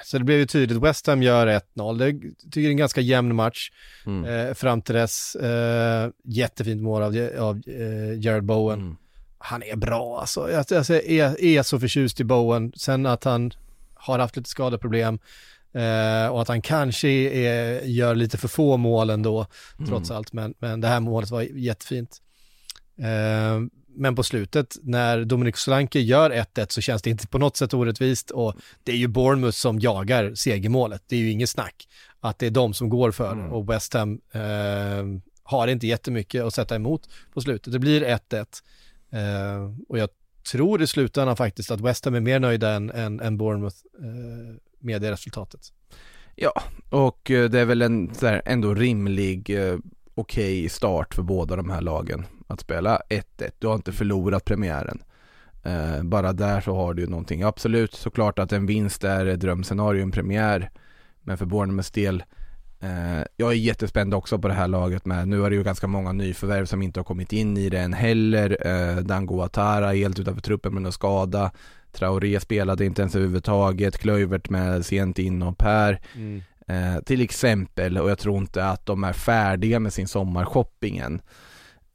[0.06, 1.98] så det blev ju tydligt, West Ham gör 1-0.
[1.98, 3.72] Det tycker jag är en ganska jämn match
[4.06, 4.48] Mm.
[4.48, 5.36] eh, fram till dess.
[5.36, 8.80] Eh, jättefint mål av, av eh, Jared Bowen.
[8.82, 8.96] Mm.
[9.38, 10.52] Han är bra alltså.
[10.52, 12.74] Jag, alltså, jag är, är så förtjust i Bowen.
[12.76, 13.52] Sen att han
[13.94, 15.20] har haft lite skadeproblem
[15.74, 19.46] eh, och att han kanske är, gör lite för få mål ändå,
[19.88, 20.34] trots allt.
[20.34, 22.22] Men, men det här målet var jättefint.
[23.00, 23.60] Eh,
[24.00, 27.74] men på slutet, när Dominic Solanke gör 1-1 så känns det inte på något sätt
[27.74, 31.04] orättvist och det är ju Bournemouth som jagar segermålet.
[31.08, 31.88] Det är ju inget snack
[32.20, 33.52] att det är de som går för Mm.
[33.52, 34.42] och West Ham eh,
[35.44, 37.74] har inte jättemycket att sätta emot på slutet.
[37.74, 38.46] Det blir 1-1
[39.12, 40.10] eh, och jag
[40.52, 44.56] tror i slutändan faktiskt att West Ham är mer nöjda än, än, än Bournemouth eh,
[44.80, 45.62] med det resultatet.
[46.36, 49.80] Ja, och eh, det är väl en så här, ändå rimlig okej
[50.16, 53.24] okej start för båda de här lagen att spela 1-1.
[53.60, 55.04] Du har inte förlorat premiären.
[55.64, 57.44] Eh, bara där så har du ju någonting.
[57.44, 60.72] Absolut, såklart att en vinst är ett drömscenario, en premiär.
[61.22, 62.24] Men för Bournemouths del,
[63.36, 65.28] jag är jättespänd också på det här laget med.
[65.28, 67.94] Nu är det ju ganska många nyförvärv som inte har kommit in i det än
[67.94, 68.58] heller.
[68.68, 71.52] Eh, Dango Atara helt utanför truppen med någon skada.
[71.92, 73.98] Traoré spelade inte ens överhuvudtaget.
[73.98, 76.00] Klövert med sent in och Per.
[76.68, 81.22] Eh, till exempel, och jag tror inte att de är färdiga med sin sommarshopping än.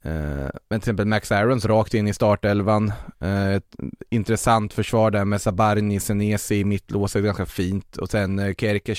[0.01, 2.93] Eh, men till exempel Max Aarons rakt in i startelvan.
[3.19, 3.61] Eh,
[4.09, 7.97] intressant försvar där med Sabarni, Senesi i mittlåset, ganska fint.
[7.97, 8.53] Och sen eh,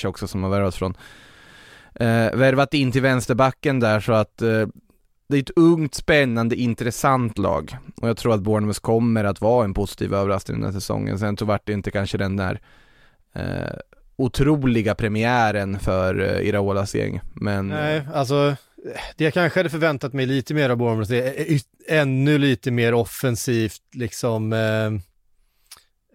[0.04, 0.94] också som har värvat från
[1.94, 4.66] eh, värvat in till vänsterbacken där så att eh,
[5.28, 7.76] det är ett ungt, spännande, intressant lag.
[7.96, 11.18] Och jag tror att Bournemouth kommer att vara en positiv överraskning den här säsongen.
[11.18, 12.60] Sen så vart det inte kanske den där
[13.34, 13.76] eh,
[14.16, 17.20] otroliga premiären för eh, Iraolas gäng.
[17.34, 18.56] Men eh, Nej, alltså
[19.16, 23.82] det jag kanske hade förväntat mig lite mer av Bournemouth är ännu lite mer offensivt,
[23.92, 24.86] liksom eh,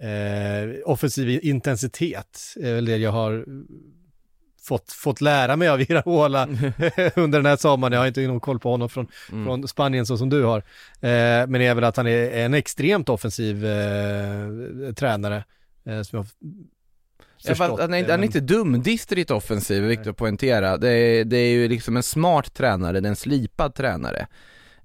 [0.09, 3.45] eh, offensiv intensitet är väl det jag har
[4.69, 6.47] fått, fått lära mig av Iraola
[7.15, 7.93] under den här sommaren.
[7.93, 9.45] Jag har inte någon koll på honom från, Mm.
[9.45, 10.57] från Spanien så som du har.
[11.01, 15.43] Eh, men det är väl att han är en extremt offensiv eh, tränare.
[15.85, 16.25] Eh, som jag
[17.43, 20.77] Ja, han, är, han är inte dumdistrigt offensiv, viktigt att poängtera.
[20.77, 24.27] Det är, det är ju liksom en smart tränare, det är en slipad tränare.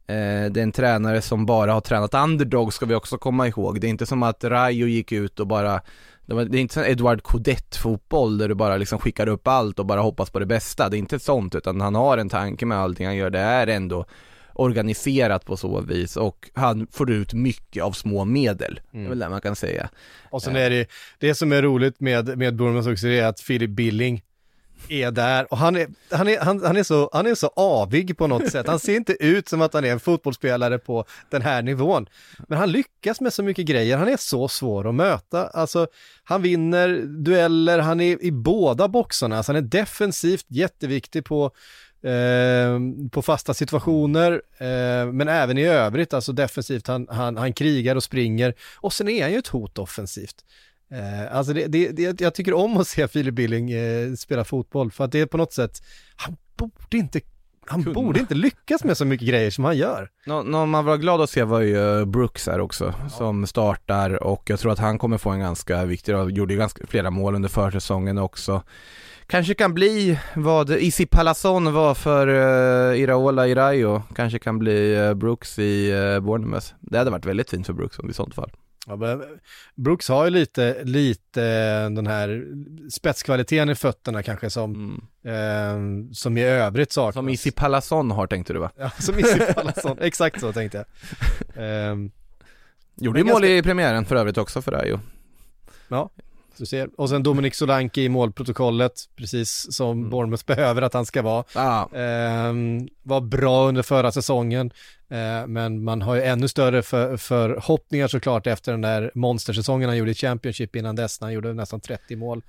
[0.07, 3.81] Eh, det är en tränare som bara har tränat underdog ska vi också komma ihåg.
[3.81, 5.81] Det är inte som att Rayo gick ut och bara
[6.27, 9.49] det var- det är inte som Edward Coudet fotboll där du bara liksom skickar upp
[9.49, 10.89] allt och bara hoppas på det bästa.
[10.89, 13.31] Det är inte sånt utan han har en tanke med allting han gör.
[13.31, 14.05] Det är ändå
[14.55, 18.81] organiserat på så vis och han får ut mycket av små medel.
[18.91, 19.89] Det är väl det man kan säga.
[20.31, 20.87] Och sen är det,
[21.19, 24.23] det som är roligt med, med Bournemouth också, det är att Philip Billing
[24.89, 28.19] är där och han är, han är, han, han är, så, han är så avig
[28.19, 28.67] på något sätt.
[28.67, 32.07] Han ser inte ut som att han är en fotbollsspelare på den här nivån.
[32.49, 35.47] Men han lyckas med så mycket grejer, han är så svår att möta.
[35.47, 35.87] Alltså,
[36.25, 41.51] han vinner dueller, han är i båda boxarna, alltså han är defensivt jätteviktig på
[42.03, 47.97] eh, på fasta situationer, eh, men även i övrigt, alltså defensivt, han, han, han krigar
[47.97, 50.45] och springer och sen är han ju ett hot offensivt.
[50.95, 54.91] Eh, alltså det, det, det, jag tycker om att se Filip Billing eh, spela fotboll
[54.91, 55.83] för att det är på något sätt,
[56.17, 57.21] han borde inte,
[57.67, 57.95] han Kunna.
[57.95, 60.09] borde inte lyckas med så mycket grejer som han gör.
[60.27, 64.23] Nå, någon man var glad att se var ju eh, Brooks här också, som startar
[64.23, 67.11] och jag tror att han kommer få en ganska viktig roll, gjorde ju ganska flera
[67.11, 68.63] mål under försäsongen också.
[69.27, 74.95] Kanske kan bli vad Isi Palazon var för uh, Iraola i Rayo, kanske kan bli
[74.95, 76.67] eh, Brooks i uh, Bournemouth.
[76.81, 78.51] Det hade varit väldigt fint för Brooks i sånt fall.
[78.87, 79.23] Ja, men
[79.75, 81.41] Brooks har ju lite, lite
[81.89, 82.45] den här
[82.91, 86.07] spetskvaliteten i fötterna kanske som, Mm.
[86.09, 87.15] eh, som i övrigt saknas.
[87.15, 88.71] Som Isi Palazon har tänkte du va?
[88.77, 90.87] Ja, som Isi Palazon, exakt så tänkte jag.
[91.65, 92.11] Ehm,
[92.97, 95.01] Gjorde ju Men mål ganska- i premiären för övrigt också för Rayo.
[95.89, 96.11] Ja.
[96.59, 96.89] Du ser.
[96.97, 100.11] Och sen Dominik Solanke i målprotokollet, precis som Mm.
[100.11, 101.45] Bournemouth behöver att han ska vara.
[101.55, 104.71] Ja, Ehm, var bra under förra säsongen,
[105.09, 109.99] eh, men man har ju ännu större för, förhoppningar såklart efter den där monstersäsongen han
[109.99, 112.43] gjorde i Championship innan dess, när han gjorde nästan 30 mål.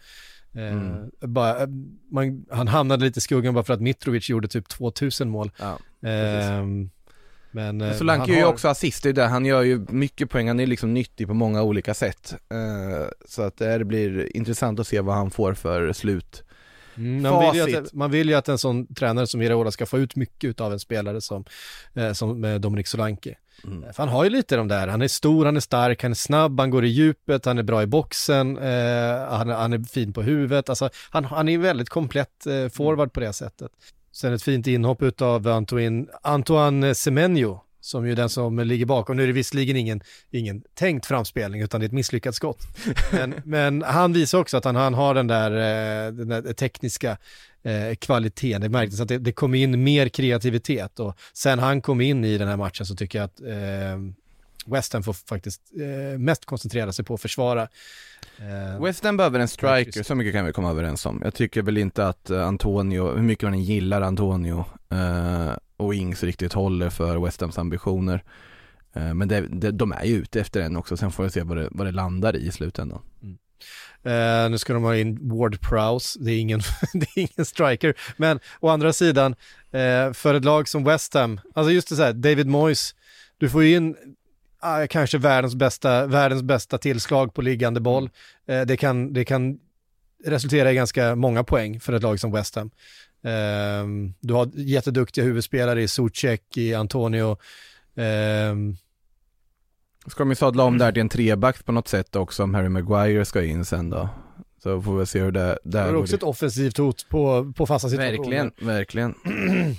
[0.55, 1.09] Eh, Mm.
[1.21, 1.67] bara, eh,
[2.11, 5.51] man, han hamnade lite i skuggan bara för att Mitrovic gjorde typ 2000 mål.
[5.59, 5.77] ja.
[6.09, 6.89] Ehm,
[7.55, 9.85] men eh, Men Solanke han gör ju har- också assist, det är han gör ju
[9.89, 12.35] mycket poäng, han är liksom nyttig på många olika sätt.
[12.51, 16.43] Eh, så att det blir intressant att se vad han får för slut.
[16.97, 19.85] Mm, man, vill ju att, man vill ju att en sån tränare som Iraola ska
[19.85, 21.45] få ut mycket av en spelare som,
[21.93, 23.35] eh, som eh, Dominik Solanke.
[23.63, 23.83] Mm.
[23.97, 26.59] Han har ju lite de där, han är stor, han är stark, han är snabb,
[26.59, 30.21] han går i djupet, han är bra i boxen, eh, han, han är fin på
[30.21, 33.71] huvudet, alltså han, han är väldigt komplett eh, forward på det sättet.
[34.15, 39.17] Sen ett fint inhopp utav Antoine, Antoine Semenyo, som ju är den som ligger bakom.
[39.17, 40.01] Nu är det visserligen ingen,
[40.31, 42.61] ingen tänkt framspelning utan det är ett misslyckat skott.
[43.11, 47.17] Men, men han visar också att han, han har den där, eh, den där tekniska
[47.63, 48.61] eh, kvaliteten.
[48.61, 52.37] Det märktes att det, det kom in mer kreativitet och sen han kom in i
[52.37, 53.99] den här matchen så tycker jag att eh,
[54.65, 57.67] West Ham får faktiskt eh, mest koncentrera sig på att försvara.
[58.39, 61.21] Eh, West Ham behöver en striker, så mycket kan vi komma överens om.
[61.23, 65.95] Jag tycker väl inte att eh, Antonio, hur mycket man än gillar Antonio eh, och
[65.95, 68.23] Ings riktigt håller för West Hams ambitioner.
[68.93, 71.43] Eh, men det, det, de är ju ute efter en också, sen får vi se
[71.43, 73.01] vad det, vad det landar i i slutändan.
[74.03, 76.59] Eh, nu ska de ha in Ward Prowse, det är ingen,
[76.93, 77.93] det är ingen striker.
[78.17, 79.35] Men å andra sidan,
[79.71, 82.95] eh, för ett lag som West Ham, alltså just det så här, David Moyes,
[83.37, 83.95] du får ju in
[84.65, 88.09] ah, kanske världens bästa, världens bästa tillslag på liggande boll.
[88.47, 89.59] Eh, det, kan, det kan
[90.23, 92.71] resultera i ganska många poäng för ett lag som West Ham.
[93.23, 97.37] Eh, du har jätteduktiga huvudspelare i Zuzek, i Antonio.
[97.95, 98.55] Eh,
[100.07, 102.69] Ska de ju sadla om där till en treback på något sätt också om Harry
[102.69, 104.09] Maguire ska in sen då.
[104.65, 107.65] Så får vi se hur det det där är också ett offensivt hot på, på
[107.65, 108.17] fasta situationer.
[108.17, 109.15] Verkligen, verkligen.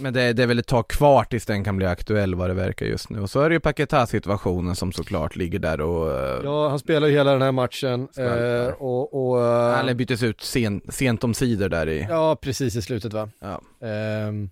[0.00, 2.54] Men det, det är väl ett tag kvar tills den kan bli aktuell vad det
[2.54, 3.20] verkar just nu.
[3.20, 7.08] Och så är det ju Paketa-situationen som såklart ligger där och eh, Ja, han spelar
[7.08, 11.34] ju hela den här matchen eh, och, och eh, han byttes ut sen, sent om
[11.34, 12.06] sidor där i.
[12.08, 13.28] ja, precis i slutet va.
[13.40, 13.86] Ja.
[13.88, 14.50] Ehm,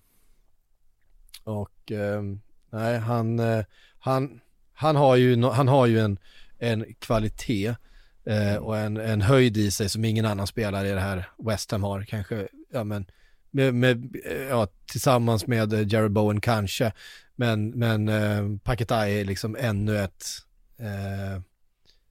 [1.44, 2.40] och ehm,
[2.72, 3.64] nej, han, eh,
[3.98, 4.40] han,
[4.74, 6.18] han har ju, han har ju en,
[6.58, 7.74] en kvalitet
[8.26, 11.70] eh, och en, en höjd i sig som ingen annan spelare i det här West
[11.70, 12.02] Ham har.
[12.04, 13.06] Kanske, ja men,
[13.50, 16.92] med, med, eh, ja, tillsammans med eh, Jared Bowen kanske.
[17.36, 20.24] Men, men eh, Paketa är liksom ännu ett,
[20.78, 21.42] eh,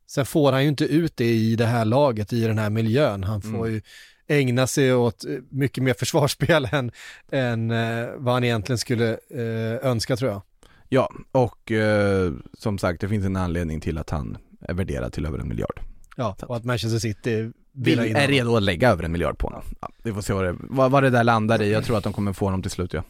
[0.07, 3.23] sen får han ju inte ut det i det här laget, i den här miljön.
[3.23, 3.73] Han får Mm.
[3.73, 3.81] ju
[4.27, 6.91] ägna sig åt eh, mycket mer försvarsspel än,
[7.31, 10.41] än eh, vad han egentligen skulle eh, önska tror jag.
[10.89, 15.25] Ja, och eh, som sagt det finns en anledning till att han är värderad till
[15.25, 15.79] över en miljard.
[16.15, 19.37] Ja, och att Manchester City Vi vill in är redo att lägga över en miljard
[19.37, 19.63] på honom.
[19.81, 21.71] Ja, vi får se vad det, vad, vad det där landar i.
[21.71, 23.03] Jag tror att de kommer få honom till slut ja.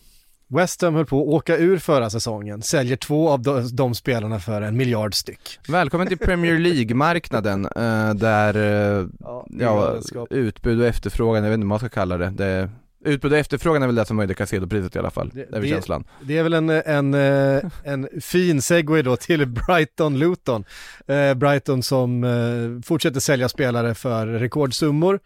[0.48, 4.40] West Ham höll på att åka ur förra säsongen, säljer två av de, de spelarna
[4.40, 5.60] för en miljard styck.
[5.68, 9.98] Välkommen till Premier League-marknaden eh, där eh, Ja, ja,
[10.30, 12.30] utbud och efterfrågan, jag vet inte vad man ska kalla det.
[12.30, 12.70] det
[13.06, 15.32] utbud och efterfrågan är väl det som höjde Casedo-priset i alla fall.
[15.34, 16.04] Det- Det, är väl känslan.
[16.22, 20.64] Det är väl en, en, eh, en fin segway då till Brighton-Luton.
[21.08, 25.20] Eh, Brighton som eh, fortsätter sälja spelare för rekordsummor.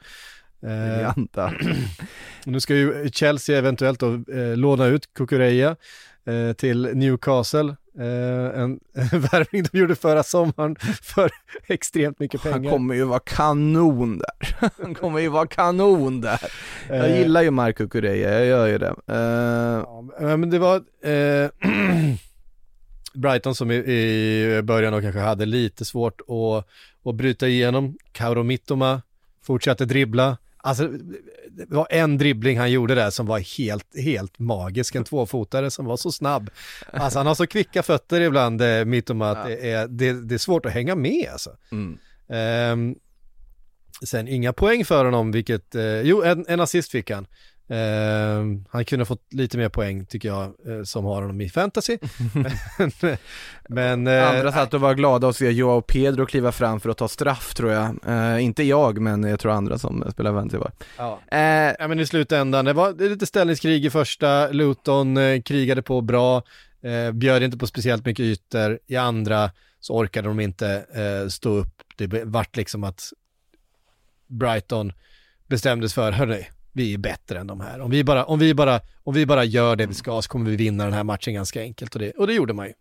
[0.62, 1.54] Briljanta.
[2.46, 4.24] nu ska ju Chelsea eventuellt då
[4.56, 5.76] låna ut Kukureya
[6.58, 7.76] till Newcastle.
[8.00, 8.80] Eh, en,
[9.12, 11.32] en värvning de gjorde förra sommaren för
[11.68, 12.58] extremt mycket pengar.
[12.58, 14.58] Han kommer ju vara kanon där.
[14.84, 16.40] Han kommer ju vara kanon där.
[16.90, 18.96] Jag Eh, gillar ju Marco Cureya, jag gör ju det.
[19.08, 19.84] Eh,
[20.20, 20.82] Ja, men det var
[23.14, 26.68] Brighton som i, i början då kanske hade lite svårt att,
[27.10, 27.98] att bryta igenom.
[28.12, 29.02] Kauro Mittoma
[29.44, 30.38] fortsatte dribbla.
[30.68, 30.88] Alltså,
[31.50, 34.96] det var en dribbling han gjorde där som var helt, helt magisk.
[34.96, 36.50] En tvåfotare som var så snabb.
[36.94, 39.56] Alltså han har så kvicka fötter ibland, eh, Mittoma, att Ja.
[39.56, 41.50] det, är, det, det är svårt att hänga med alltså.
[41.72, 41.98] mm.
[42.30, 42.96] Ehm,
[44.06, 47.28] sen inga poäng för honom, vilket, eh, jo en, en assist fick han.
[47.70, 51.50] Ehm, han kunde ha fått lite mer poäng tycker jag, eh, som har honom i
[51.50, 51.98] fantasy.
[53.70, 56.98] men, eh, Andra satt och var glada att se Joao Pedro kliva fram för att
[56.98, 57.98] ta straff tror jag.
[58.08, 60.72] Eh, inte jag, men jag tror andra som spelar fantasy var.
[60.98, 61.20] ja.
[61.80, 66.44] Ja men i slutändan, det var lite ställningskrig i första, Luton krigade på bra,
[67.14, 70.86] bjöd inte på speciellt mycket ytor, i andra så orkade de inte
[71.30, 71.84] stå upp.
[71.98, 73.14] Det vart liksom att
[74.28, 74.94] Brighton
[75.48, 76.48] bestämdes för, hörni,
[76.78, 77.80] vi är bättre än de här.
[77.82, 80.50] Om vi bara, om vi bara, om vi bara gör det vi ska så kommer
[80.50, 82.74] vi vinna den här matchen ganska enkelt och det, och det gjorde man ju.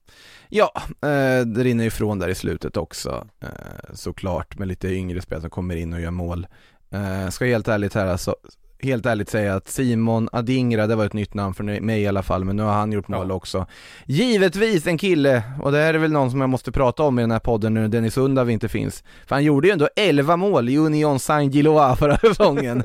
[0.49, 5.41] Ja, eh, det rinner ifrån där i slutet också eh, såklart med lite yngre spelare
[5.41, 6.47] som kommer in och gör mål.
[6.91, 8.37] Eh, ska helt ärligt här alltså,
[8.79, 12.22] helt ärligt säga att Simon Adingra, det var ett nytt namn för mig i alla
[12.22, 13.35] fall, men nu har han gjort mål ja.
[13.35, 13.66] också.
[14.07, 17.22] Givetvis en kille, och det här är väl någon som jag måste prata om i
[17.22, 19.05] den här podden nu när Dennis Undav inte finns.
[19.27, 22.83] För han gjorde ju ändå 11 mål i Union Saint-Gillois förra säsongen.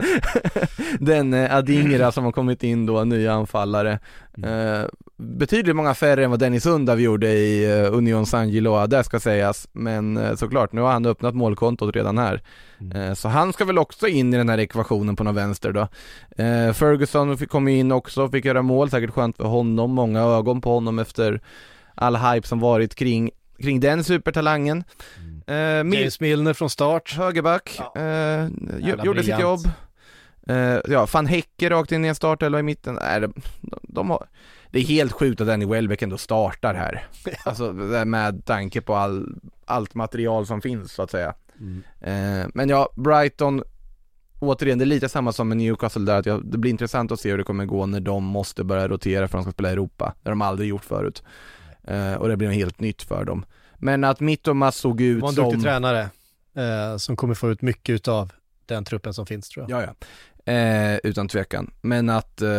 [0.99, 3.99] den eh, Adingra som har kommit in då, nya anfallare.
[4.37, 4.79] Mm.
[4.79, 4.85] Eh,
[5.17, 9.67] betydligt många färre än vad Dennis Undav gjorde i uh, Union Saint-Gillois, det ska sägas.
[9.71, 12.41] Men uh, såklart, nu har han öppnat målkontot redan här.
[12.81, 13.01] Mm.
[13.01, 15.87] Uh, så han ska väl också in i den här ekvationen på något vänster då.
[16.73, 20.99] Ferguson kom in också, fick göra mål, säkert skönt för honom, många ögon på honom
[20.99, 21.41] efter
[21.95, 24.83] all hype som varit kring, kring den supertalangen.
[25.17, 25.87] Mm.
[25.87, 27.13] Uh, James Milner från start.
[27.17, 29.03] Högerback, ja.
[29.03, 29.69] gjorde sitt jobb.
[30.87, 32.99] ja, van Häcke rakt in i en startelva i mitten.
[33.01, 33.33] Nej, de,
[33.81, 34.27] de har
[34.71, 37.07] det är helt sjukt att Danny Welbeck ändå startar här.
[37.45, 37.73] Alltså
[38.05, 41.33] med tanke på all, allt material som finns så att säga.
[41.61, 41.83] Mm.
[41.99, 43.63] Eh, men ja, Brighton,
[44.39, 47.19] återigen det är lite samma som med Newcastle där, att jag, det blir intressant att
[47.19, 49.69] se hur det kommer gå när de måste börja rotera för att de ska spela
[49.69, 50.15] i Europa.
[50.21, 51.23] Det har de aldrig gjort förut.
[51.83, 53.45] Eh, och det blir något helt nytt för dem.
[53.77, 55.35] Men att Mittomas såg ut som...
[55.35, 56.09] Var en duktig tränare
[56.55, 58.31] eh, som kommer få ut mycket av
[58.65, 59.81] den truppen som finns tror jag.
[59.81, 60.07] Ja, ja.
[60.51, 61.71] Eh, utan tvekan.
[61.81, 62.49] Men att eh,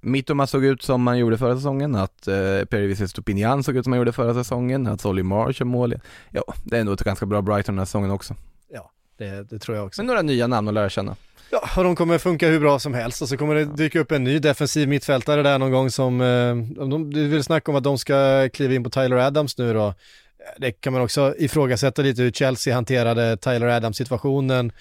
[0.00, 3.90] Mittoma såg ut som man gjorde förra säsongen, att eh, Perivis Stupinian såg ut som
[3.90, 5.94] man gjorde förra säsongen, att Solly Marsh är mål.
[6.30, 8.34] Ja, det är ändå ett ganska bra Brighton den här säsongen också.
[8.72, 10.02] Ja, det, det, tror jag också.
[10.02, 11.16] Men några nya namn att lära känna.
[11.50, 14.12] Ja, och de kommer funka hur bra som helst och så kommer det dyka upp
[14.12, 17.84] en ny defensiv mittfältare där någon gång som, eh, de, du vill snacka om att
[17.84, 19.94] de ska kliva in på Tyler Adams nu då.
[20.58, 24.72] Det kan man också ifrågasätta lite hur Chelsea hanterade Tyler Adams-situationen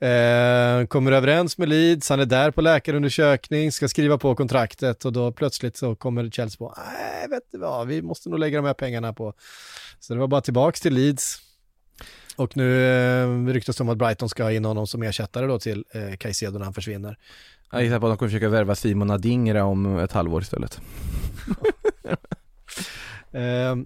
[0.00, 5.12] Eh, kommer överens med Leeds, han är där på läkarundersökning, ska skriva på kontraktet och
[5.12, 8.66] då plötsligt så kommer Chelsea på, nej vet du vad, vi måste nog lägga de
[8.66, 9.34] här pengarna på.
[10.00, 11.38] Så det var bara tillbaks till Leeds.
[12.36, 15.58] Och nu eh, ryktas det om att Brighton ska ha in honom som ersättare då
[15.58, 17.18] till eh, Caicedo när han försvinner.
[17.72, 20.80] Jag gissar på att de kommer försöka värva Simon Adingra om ett halvår istället.
[23.32, 23.76] eh,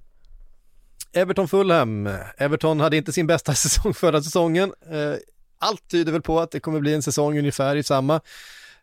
[1.13, 2.09] Everton Fulham.
[2.37, 4.73] Everton hade inte sin bästa säsong förra säsongen.
[4.91, 5.15] Eh,
[5.63, 8.21] allt tyder väl på att det kommer bli en säsong ungefär i samma.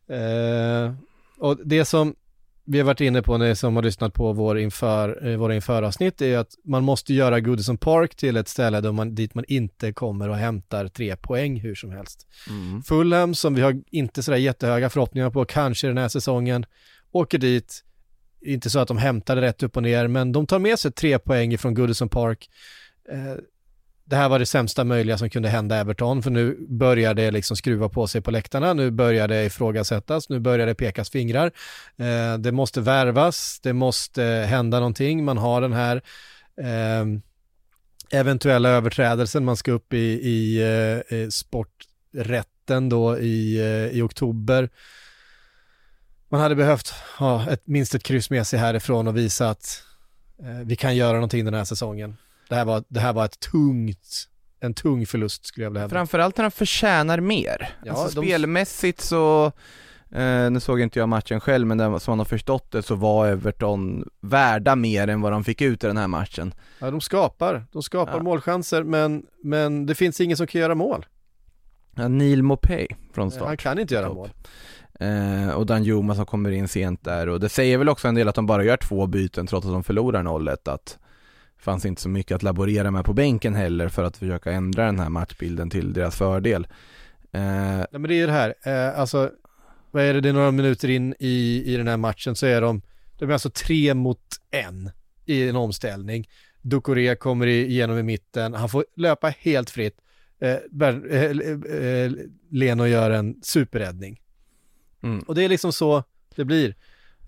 [0.09, 0.93] Eh,
[1.37, 2.15] och det som
[2.71, 6.21] vi har varit inne på, ni som har lyssnat på vår inför, eh, våra införavsnitt,
[6.21, 9.93] är att man måste göra Goodison Park till ett ställe där man, dit man inte
[9.93, 12.27] kommer och hämtar tre poäng hur som helst.
[12.49, 12.83] Mm.
[12.83, 16.65] Fulham, som vi har inte sådär jättehöga förhoppningar på, kanske den här säsongen,
[17.11, 17.83] åker dit,
[18.41, 20.91] inte så att de hämtar det rätt upp och ner, men de tar med sig
[20.91, 22.49] tre poäng från Goodison Park.
[23.11, 23.35] Eh,
[24.09, 27.57] det här var det sämsta möjliga som kunde hända Everton, för nu börjar det liksom
[27.57, 31.51] skruva på sig på läktarna, nu börjar det ifrågasättas, nu börjar det pekas fingrar.
[31.97, 36.01] Eh, det måste värvas, det måste hända någonting, man har den här
[36.57, 37.05] eh,
[38.19, 39.97] eventuella överträdelsen, man ska upp i,
[40.29, 40.61] i
[41.09, 44.69] eh, sporträtten då i, eh, i oktober.
[46.29, 49.83] Man hade behövt ha ett, minst ett kryss med sig härifrån och visa att
[50.39, 52.17] eh, vi kan göra någonting den här säsongen.
[52.49, 54.27] Det här var, det här var ett tungt,
[54.59, 55.95] en tung förlust skulle jag vilja hävda.
[55.95, 57.69] Framförallt när de förtjänar mer.
[57.85, 58.27] Ja, alltså de...
[58.27, 59.45] spelmässigt så,
[60.11, 62.95] eh, nu såg inte jag matchen själv men där, som man har förstått det så
[62.95, 66.53] var Everton värda mer än vad de fick ut i den här matchen.
[66.79, 68.23] Ja, de skapar, de skapar ja.
[68.23, 71.05] målchanser men, men det finns ingen som kan göra mål.
[71.95, 73.47] Ja, Neil Mopay från start.
[73.47, 74.29] Han kan inte göra mål.
[74.99, 78.27] Eh, och Danjuma som kommer in sent där och det säger väl också en del
[78.27, 80.99] att de bara gör två byten trots att de förlorar 0-1 att
[81.59, 84.99] fanns inte så mycket att laborera med på bänken heller för att försöka ändra den
[84.99, 86.67] här matchbilden till deras fördel.
[87.31, 89.31] Eh, Nej, men det är ju det här, eh, alltså
[89.91, 92.61] vad är det, det är några minuter in i, i den här matchen så är
[92.61, 92.81] de,
[93.17, 94.91] de är alltså tre mot en
[95.25, 96.29] i en omställning.
[96.61, 99.97] Ducoré kommer igenom i mitten, han får löpa helt fritt.
[100.39, 100.57] Eh,
[101.11, 102.11] eh, eh,
[102.51, 104.21] Leno gör en superräddning.
[105.03, 105.19] Mm.
[105.19, 106.03] Och det är liksom så
[106.35, 106.75] det blir.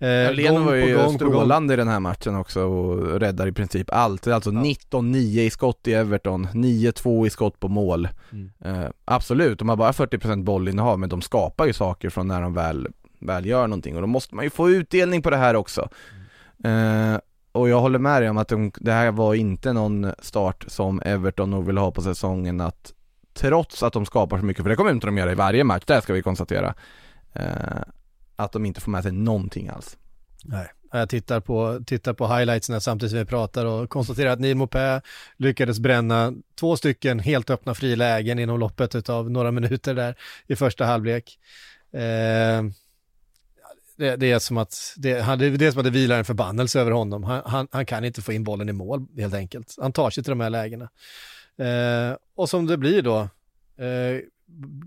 [0.02, 4.26] Eh, Leno var ju strålande i den här matchen också och räddar i princip allt.
[4.26, 4.60] Alltså ja.
[4.60, 8.08] 19-9 i skott i Everton, 9-2 i skott på mål.
[8.32, 8.50] Mm.
[8.64, 12.54] Eh, absolut, de har bara 40% bollinnehav men de skapar ju saker från när de
[12.54, 12.88] väl,
[13.18, 15.88] väl gör någonting och då måste man ju få utdelning på det här också.
[16.64, 17.12] Mm.
[17.14, 17.20] Eh,
[17.52, 21.02] och jag håller med dig om att de, det här var inte någon start som
[21.04, 22.92] Everton nog vill ha på säsongen att
[23.34, 25.82] trots att de skapar så mycket, för det kommer inte de göra i varje match,
[25.86, 26.74] det ska vi konstatera.
[27.32, 27.82] Eh,
[28.36, 29.96] att de inte får med sig någonting alls.
[30.44, 34.56] Nej, jag tittar på, tittar på highlightsen samtidigt som vi pratar och konstaterar att Neil
[34.56, 35.00] Mopé
[35.36, 40.14] lyckades bränna två stycken helt öppna frilägen inom loppet av några minuter där
[40.46, 41.38] i första halvlek.
[41.92, 42.62] Eh,
[43.96, 46.80] det, det, är som att det, han, det är som att det vilar en förbannelse
[46.80, 47.24] över honom.
[47.24, 49.76] Han, han, han, kan inte få in bollen i mål helt enkelt.
[49.80, 50.88] Han tar sig till de här lägena.
[51.56, 53.18] Eh, och som det blir då,
[53.84, 54.20] eh,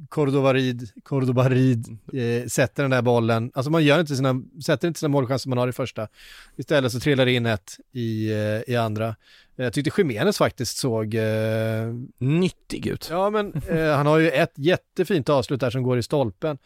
[0.10, 5.10] Cordobarid, Cordobarid eh, sätter den där bollen, alltså man gör inte sina, sätter inte sina
[5.10, 6.08] målchanser man har i första.
[6.56, 9.16] Istället så trillar det in ett i, eh, i andra.
[9.56, 11.16] Jag tyckte Jiménez faktiskt såg...
[11.16, 13.08] Eh, Nyttig ut.
[13.12, 16.58] Ja, men eh, han har ju ett jättefint avslut där som går i stolpen.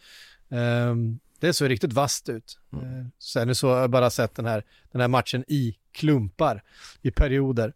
[0.50, 0.94] Eh,
[1.40, 2.58] det såg riktigt vasst ut.
[2.72, 2.84] Mm.
[2.84, 6.62] Eh, sen så har jag bara sett den här, den här matchen i klumpar
[7.02, 7.72] i perioder.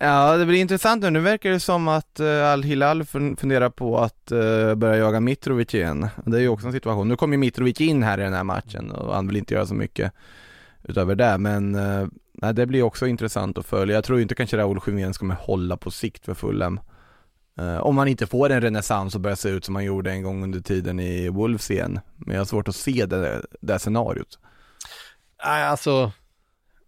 [0.00, 1.10] Ja, det blir intressant nu.
[1.10, 6.08] Nu verkar det som att uh, Al-Hilal funderar på att uh, börja jaga Mitrovic igen.
[6.24, 7.08] Det är ju också en situation.
[7.08, 9.66] Nu kommer ju Mitrovic in här i den här matchen och han vill inte göra
[9.66, 10.12] så mycket
[10.82, 11.72] utöver det, men
[12.32, 13.94] nej, det blir också intressant att följa.
[13.94, 16.80] Jag tror inte kanske Raúl Jiménez kommer hålla på sikt för Fulham.
[17.60, 20.22] Uh, om man inte får en renässans och börjar se ut som man gjorde en
[20.22, 22.00] gång under tiden i Wolves igen.
[22.16, 24.38] Men jag har svårt att se det, det scenariot.
[25.44, 26.12] Nej, alltså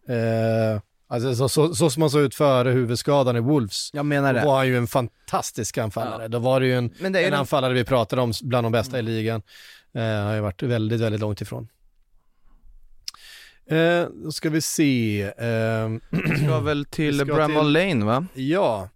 [0.09, 3.91] Eh, alltså så, så, så, som han såg ut före huvudskadan i Wolves.
[3.93, 4.41] Jag menar det.
[4.41, 6.23] Då var han ju en fantastisk anfallare.
[6.23, 6.29] Ja.
[6.29, 9.09] Då var det ju en, det en anfallare vi pratade om bland de bästa mm.
[9.09, 9.43] i ligan.
[9.95, 11.69] Eh, har ju varit väldigt, väldigt långt ifrån.
[13.71, 15.23] Eh, då ska vi se.
[15.23, 15.89] Eh,
[16.45, 18.27] ska väl till Bramall Lane va?
[18.35, 18.89] Ja,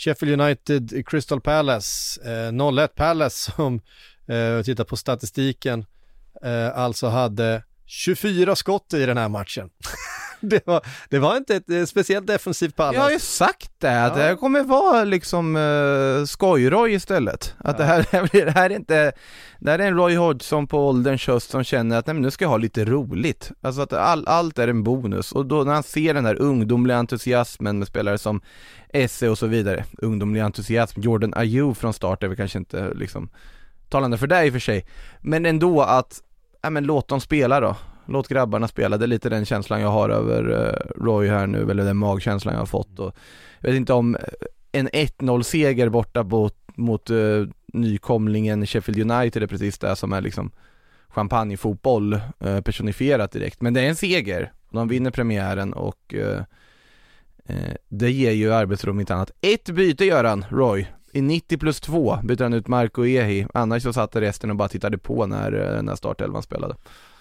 [0.00, 3.80] Sheffield United, Crystal Palace, eh, 0-1 Palace som,
[4.28, 5.84] eh, tittar på statistiken,
[6.42, 9.70] eh, alltså hade 24 skott i den här matchen.
[10.50, 12.94] det, var, det var inte ett eh, speciellt defensivt Pallas.
[12.94, 14.28] Jag har ju sagt det, att ja.
[14.28, 17.54] det kommer vara liksom uh, skojroj istället.
[17.58, 17.84] Att ja.
[17.84, 19.12] det, här, det här är inte,
[19.58, 22.30] det här är en Roy Hodgson på ålderns höst som känner att nej, men nu
[22.30, 23.50] ska jag ha lite roligt.
[23.60, 26.96] Alltså att all, allt är en bonus och då när han ser den här ungdomliga
[26.96, 28.40] entusiasmen med spelare som
[28.88, 33.30] Esse och så vidare, ungdomlig entusiasm, Jordan Ayew från start är väl kanske inte liksom
[33.88, 34.86] talande för det i och för sig,
[35.20, 36.22] men ändå att,
[36.62, 37.76] ja men låt dem spela då
[38.12, 38.96] låt grabbarna spela.
[38.96, 42.54] Det är lite den känslan jag har över eh, Roy här nu, eller den magkänslan
[42.54, 43.16] jag har fått och
[43.60, 44.20] jag vet inte om eh,
[44.72, 50.20] en 1-0 seger borta mot, mot uh, nykomlingen Sheffield United är precis det som är
[50.20, 50.50] liksom
[51.08, 53.60] champagnefotboll uh, personifierat direkt.
[53.60, 54.52] Men det är en seger.
[54.70, 56.40] De vinner premiären och uh,
[57.88, 59.30] det ger ju arbetsrum inte annat.
[59.40, 60.86] Ett byte gör han, Roy.
[61.12, 64.68] I 90 plus 2 byter han ut Marco Ehi, annars så satt resten och bara
[64.68, 66.74] tittade på när, när startelvan spelade.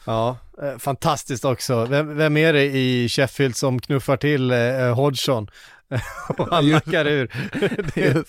[0.10, 1.86] Ja, eh, fantastiskt också.
[1.86, 5.48] Vem, vem, är det i Sheffield som knuffar till eh, Hodgson?
[6.38, 7.32] och han lackar ur.
[7.96, 8.26] det,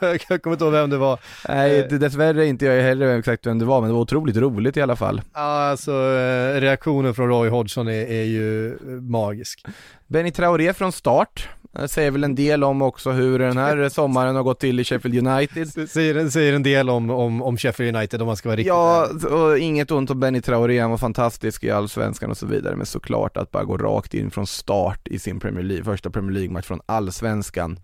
[0.28, 1.18] jag kommer inte ihåg vem det var.
[1.48, 4.36] Nej, eh, det, dessvärre inte jag heller exakt vem det var, men det var otroligt
[4.36, 5.22] roligt i alla fall.
[5.34, 9.64] Ja, alltså eh, reaktionen från Roy Hodgson är, är ju magisk.
[10.06, 14.36] Benny Traoré från start, det säger väl en del om också hur den här sommaren
[14.36, 15.90] har gått till i Sheffield United.
[15.90, 19.08] Säger, säger en del om, om, om Sheffield United om man ska vara riktigt Ja,
[19.30, 22.86] och inget ont om Benny Traoré, han var fantastisk i allsvenskan och så vidare, men
[22.86, 26.66] såklart att bara gå rakt in från start i sin Premier League, första Premier League-match
[26.66, 27.78] från allsvenskan.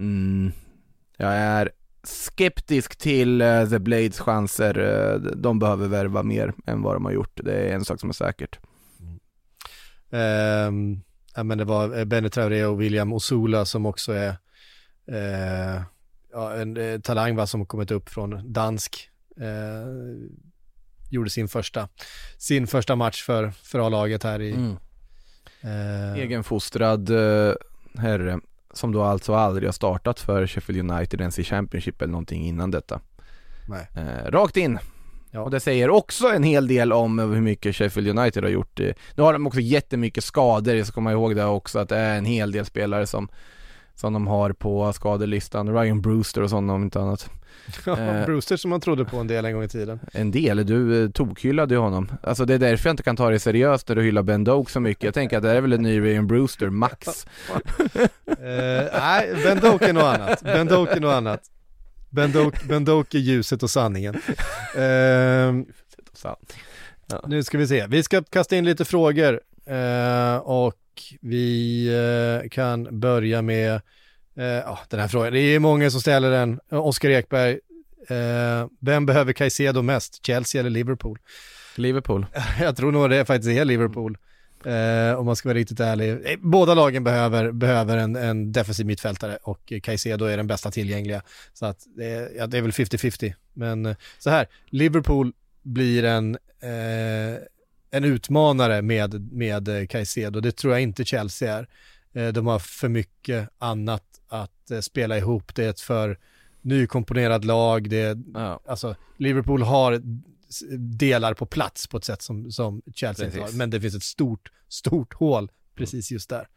[0.00, 0.52] Mm,
[1.16, 1.70] jag är
[2.02, 7.12] skeptisk till uh, The Blades chanser, uh, de behöver värva mer än vad de har
[7.12, 8.58] gjort, det är en sak som är säkert.
[10.10, 10.68] Mm.
[10.68, 11.02] Um
[11.38, 14.28] ja, men det var eh, Benny Traoré och William Osula som också är
[15.06, 15.82] eh,
[16.32, 19.10] ja, en eh, talang va, som kommit upp från dansk.
[19.40, 19.86] Eh,
[21.10, 21.88] gjorde sin första,
[22.38, 24.52] sin första match för, för A-laget här i...
[24.52, 24.76] Mm.
[25.60, 27.54] Eh, Egenfostrad eh,
[27.98, 28.40] herre
[28.72, 32.70] som då alltså aldrig har startat för Sheffield United ens i Championship eller någonting innan
[32.70, 33.00] detta.
[33.68, 33.88] Nej.
[33.94, 34.78] Eh, rakt in
[35.30, 35.40] Ja.
[35.40, 38.80] Och det säger också en hel del om hur mycket Sheffield United har gjort.
[39.14, 42.18] Nu har de också jättemycket skador, jag ska komma ihåg det också, att det är
[42.18, 43.28] en hel del spelare som,
[43.94, 45.74] som de har på skadelistan.
[45.74, 47.30] Ryan Brewster och sådana om inte annat.
[47.86, 50.00] Ja, eh, Brewster som man trodde på en del en gång i tiden.
[50.12, 52.10] En del, du eh, tokhyllade ju honom.
[52.22, 54.70] Alltså det är därför jag inte kan ta det seriöst när du hyllar Ben Doak
[54.70, 55.04] så mycket.
[55.04, 57.06] Jag tänker att det är väl en ny Ryan Brewster, max.
[58.26, 60.42] eh, nej, Ben Doak är något annat.
[60.42, 61.40] Ben Doak är något annat.
[62.10, 64.14] Ben Doak, ben Doak är ljuset och sanningen.
[64.76, 64.82] Uh,
[66.22, 66.38] ja.
[67.26, 69.40] Nu ska vi se, vi ska kasta in lite frågor
[69.70, 70.74] uh, och
[71.20, 71.90] vi
[72.42, 75.32] uh, kan börja med uh, den här frågan.
[75.32, 76.60] Det är många som ställer den.
[76.70, 77.58] Oskar Ekberg,
[78.80, 81.18] vem behöver Caicedo mest, Chelsea eller Liverpool?
[81.74, 82.26] Liverpool.
[82.60, 84.18] Jag tror nog det faktiskt är Liverpool.
[84.64, 86.10] Eh, om man ska vara riktigt ärlig.
[86.10, 91.22] Eh, båda lagen behöver, behöver en, en defensiv mittfältare och Caicedo är den bästa tillgängliga.
[91.52, 93.34] Så att det, ja, det är väl 50-50.
[93.52, 95.32] Men eh, så här, Liverpool
[95.62, 97.40] blir en, eh,
[97.90, 100.40] en utmanare med, med Caicedo.
[100.40, 101.68] Det tror jag inte Chelsea är.
[102.12, 105.54] Eh, de har för mycket annat att eh, spela ihop.
[105.54, 106.18] Det är ett för
[106.62, 107.90] nykomponerat lag.
[107.90, 108.60] Det, ja.
[108.66, 110.02] alltså, Liverpool har
[110.78, 113.52] delar på plats på ett sätt som, som Chelsea inte har.
[113.52, 116.48] Men det finns ett stort, stort hål precis just där.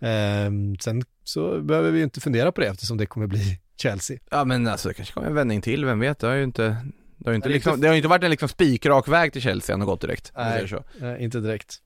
[0.00, 4.18] Ehm, sen så behöver vi inte fundera på det eftersom det kommer bli Chelsea.
[4.30, 6.18] Ja men alltså det kanske kommer en vändning till, vem vet?
[6.18, 6.76] Det har ju inte
[7.16, 9.42] det har ju inte, liksom, det har ju inte varit en liksom spikrak väg till
[9.42, 10.32] Chelsea han har gått direkt.
[10.36, 10.68] Nej.
[11.02, 11.76] Eh, inte direkt.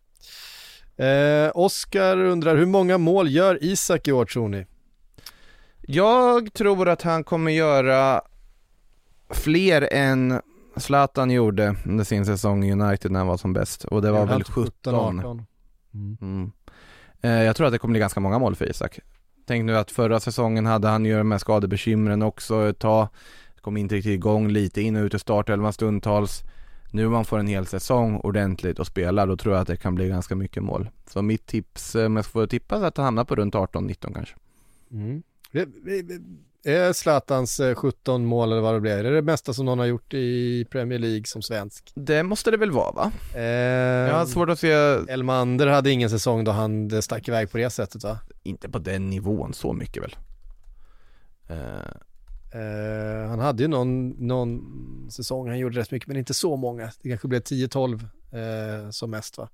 [0.97, 4.67] Eh, Oskar undrar, hur många mål gör Isak i år tror ni?
[5.81, 8.23] Jag tror att han kommer göra
[9.31, 10.41] fler än
[10.77, 14.27] Zlatan gjorde under sin säsong i United när han var som bäst och det var
[14.27, 14.95] väl typ 17.
[14.95, 15.47] 18?
[15.95, 16.17] Mm.
[16.21, 16.53] Mm.
[17.21, 18.99] Eh, jag tror att det kommer bli ganska många mål för Isak.
[19.47, 23.09] Tänk nu att förra säsongen hade han ju de här skadebekymren också ett tag.
[23.61, 26.43] Kom inte riktigt igång lite in och ut i startelvan stundtals.
[26.93, 29.77] Nu om man får en hel säsong ordentligt och spelar då tror jag att det
[29.77, 30.91] kan bli ganska mycket mål.
[31.07, 34.15] Så mitt tips, eh, om jag får tippa, är att han hamnar på runt 18-19
[34.15, 34.35] kanske.
[34.91, 35.23] Mm.
[36.65, 39.79] Är Zlatans eh, 17 mål eller vad det blir, är det det bästa som någon
[39.79, 41.93] har gjort i Premier League som svensk?
[41.95, 43.13] Det måste det väl vara va?
[43.35, 44.71] Eh, Jag har svårt att se,
[45.09, 48.19] Elmander hade ingen säsong då han eh, stack iväg på det sättet va?
[48.43, 50.17] inte på den nivån så mycket väl.
[51.49, 51.93] Eh,
[52.55, 54.61] Eh, han hade ju någon, någon
[55.11, 56.91] säsong han gjorde rätt mycket men inte så många.
[57.03, 58.01] Det kanske blev 10-12
[58.33, 59.49] eh, som mest va?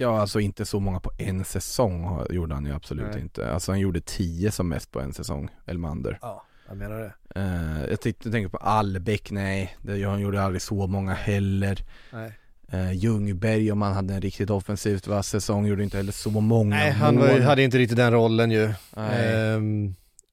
[0.00, 3.20] Ja, alltså inte så många på en säsong gjorde han ju absolut Nej.
[3.20, 3.52] inte.
[3.52, 6.18] Alltså han gjorde tio som mest på en säsong, Elmander.
[6.22, 7.12] Ja, jag menar det.
[7.40, 11.84] Eh, jag tyckte, jag tänker på Albeck, nej, det, han gjorde aldrig så många heller.
[12.12, 12.32] Nej,
[12.74, 16.76] Uh, Ljungberg, om han hade en riktigt offensivt vass säsong, gjorde inte heller så många
[16.76, 17.40] Nej han mål.
[17.42, 18.72] hade inte riktigt den rollen ju.
[18.96, 19.56] Nej.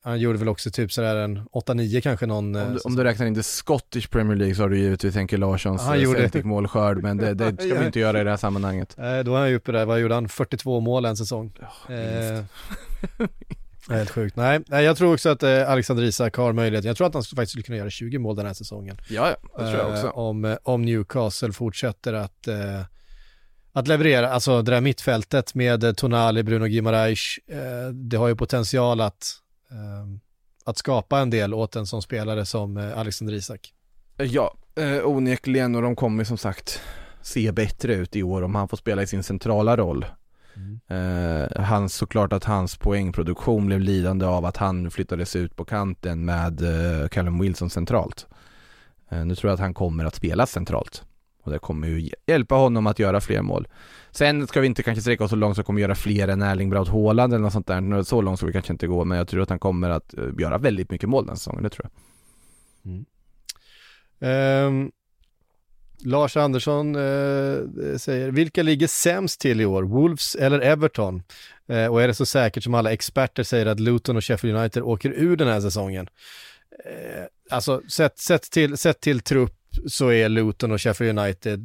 [0.07, 3.03] Han gjorde väl också typ sådär en 8-9 kanske någon eh, Om du, om du
[3.03, 6.43] räknar in det Scottish Premier League så har du givetvis Henke Larssons eh, gjorde- Celtic
[6.45, 8.95] målskörd men det, det ska vi inte göra i det här sammanhanget.
[8.99, 10.29] Eh, då var han ju uppe där, vad gjorde han?
[10.29, 11.53] 42 mål en säsong.
[11.89, 11.89] minst.
[11.89, 13.25] Eh,
[13.89, 14.35] helt sjukt.
[14.35, 16.85] Nej, nej, jag tror också att eh, Alexander Isak har möjlighet.
[16.85, 18.97] Jag tror att han faktiskt skulle kunna göra 20 mål den här säsongen.
[19.09, 20.09] Ja, ja, det tror jag Eh, också.
[20.09, 22.81] om, eh, om Newcastle fortsätter att, eh,
[23.73, 28.35] att leverera, alltså det där mittfältet med eh, Tonali, Bruno Guimaraes, eh, det har ju
[28.35, 29.46] potential att, eh,
[30.65, 33.73] att skapa en del åt en sån spelare som eh, Alexander Isak.
[34.17, 36.81] Ja, eh, onekligen och de kommer som sagt
[37.21, 40.05] se bättre ut i år om han får spela i sin centrala roll.
[40.87, 46.25] Eh, han, såklart att hans poängproduktion blev lidande av att han flyttades ut på kanten
[46.25, 48.27] med eh, Callum Wilson centralt.
[49.09, 51.03] Eh, nu tror jag att han kommer att spela centralt.
[51.47, 53.67] Och det kommer ju hjälpa honom att göra fler mål.
[54.11, 56.69] Sen ska vi inte kanske sträcka oss så långt så kommer göra fler än Erling
[56.69, 58.03] Braut Haaland eller något sånt där.
[58.03, 60.23] Så långt ska vi kanske inte gå men jag tror att han kommer att eh,
[60.39, 61.91] göra väldigt mycket mål den säsongen, det tror jag.
[62.93, 63.05] Mm.
[64.19, 64.91] Ehm,
[66.05, 69.83] Lars Andersson uh, säger, vilka ligger sämst till i år?
[69.83, 71.23] Wolves eller Everton?
[71.71, 74.83] Uh, och är det så säkert som alla experter säger att Luton och Sheffield United
[74.83, 76.07] åker ur den här säsongen?
[76.85, 79.53] Uh, alltså, sett, sett, till, sett till trupp
[79.87, 81.59] så är Luton och Sheffield United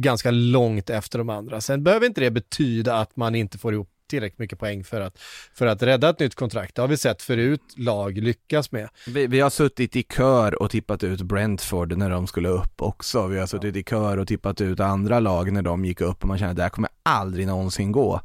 [0.00, 1.60] ganska långt efter de andra.
[1.60, 5.18] Sen behöver inte det betyda att man inte får ihop tillräckligt mycket poäng för att,
[5.54, 6.74] för att rädda ett nytt kontrakt.
[6.74, 8.88] Det har vi sett förut lag lyckas med.
[9.06, 13.26] Vi, vi har suttit i kör och tippat ut Brentford när de skulle upp också.
[13.26, 16.28] Vi har suttit i kör och tippat ut andra lag när de gick upp och
[16.28, 18.20] man känner att det här kommer aldrig någonsin gå.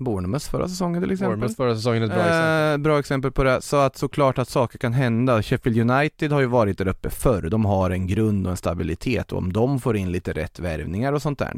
[0.00, 1.30] Bournemouth förra säsongen till exempel.
[1.30, 2.72] Bournemouth förra säsongen är ett bra exempel.
[2.72, 3.62] Eh, bra exempel på det.
[3.62, 5.42] Så att såklart att saker kan hända.
[5.42, 7.42] Sheffield United har ju varit där uppe förr.
[7.42, 11.12] De har en grund och en stabilitet och om de får in lite rätt värvningar
[11.12, 11.52] och sånt där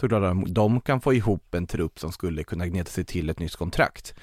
[0.00, 3.30] såklart att de, de kan få ihop en trupp som skulle kunna gneta sig till
[3.30, 4.14] ett nytt kontrakt.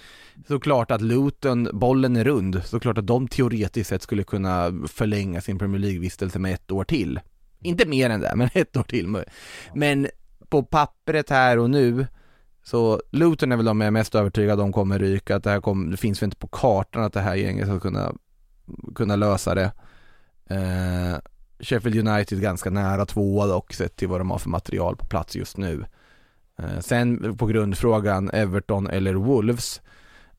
[0.47, 5.59] Såklart att Luton, bollen är rund, såklart att de teoretiskt sett skulle kunna förlänga sin
[5.59, 7.19] Premier League-vistelse med ett år till.
[7.61, 9.23] Inte mer än det, men ett år till.
[9.73, 10.07] Men
[10.49, 12.07] på pappret här och nu
[12.65, 15.61] så Luton är väl de jag är mest övertygad om kommer ryka, att det här
[15.61, 18.13] kommer, det finns väl inte på kartan att det här gänget ska kunna,
[18.95, 19.71] kunna lösa det.
[20.49, 21.19] Eh,
[21.59, 25.35] Sheffield United ganska nära tvåa dock sett till vad de har för material på plats
[25.35, 25.85] just nu.
[26.59, 29.81] Eh, sen på grundfrågan Everton eller Wolves.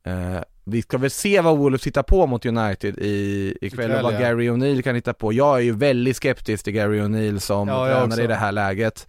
[0.04, 4.20] Eh, vi ska väl se vad Wolves hittar på mot United i, ikväll och vad.
[4.20, 5.32] Gary O'Neill kan hitta på.
[5.32, 9.06] Jag är ju väldigt skeptisk till Gary O'Neill som Ja, tränare i det här läget.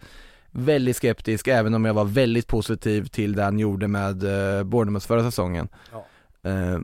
[0.50, 5.06] Väldigt skeptisk, även om jag var väldigt positiv till det han gjorde med eh, Bournemouth
[5.06, 5.68] förra säsongen.
[5.92, 6.06] Ja.
[6.50, 6.78] Eh,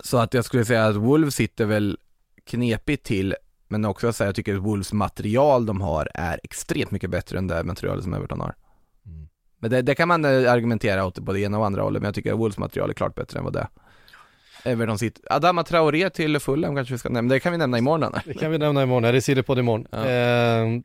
[0.00, 1.98] så att jag skulle säga att Wolves sitter väl
[2.44, 3.34] knepigt till,
[3.68, 7.38] men också att säga jag tycker att Wolves material de har är extremt mycket bättre
[7.38, 8.54] än det materialet som Everton har.
[9.06, 9.28] Mm.
[9.58, 12.14] Men det, det kan man eh, argumentera åt både ena och andra hållet, men jag
[12.14, 13.68] tycker att Wolves material är klart bättre än vad det är.
[14.72, 18.02] Everton sitter, Adama Traoré till Fulham kanske vi ska nämna, det kan vi nämna imorgon
[18.02, 18.22] Anna.
[18.24, 19.86] Det kan vi nämna imorgon, det är Sillypodd imorgon.
[19.90, 20.08] Ja.
[20.08, 20.80] Eh,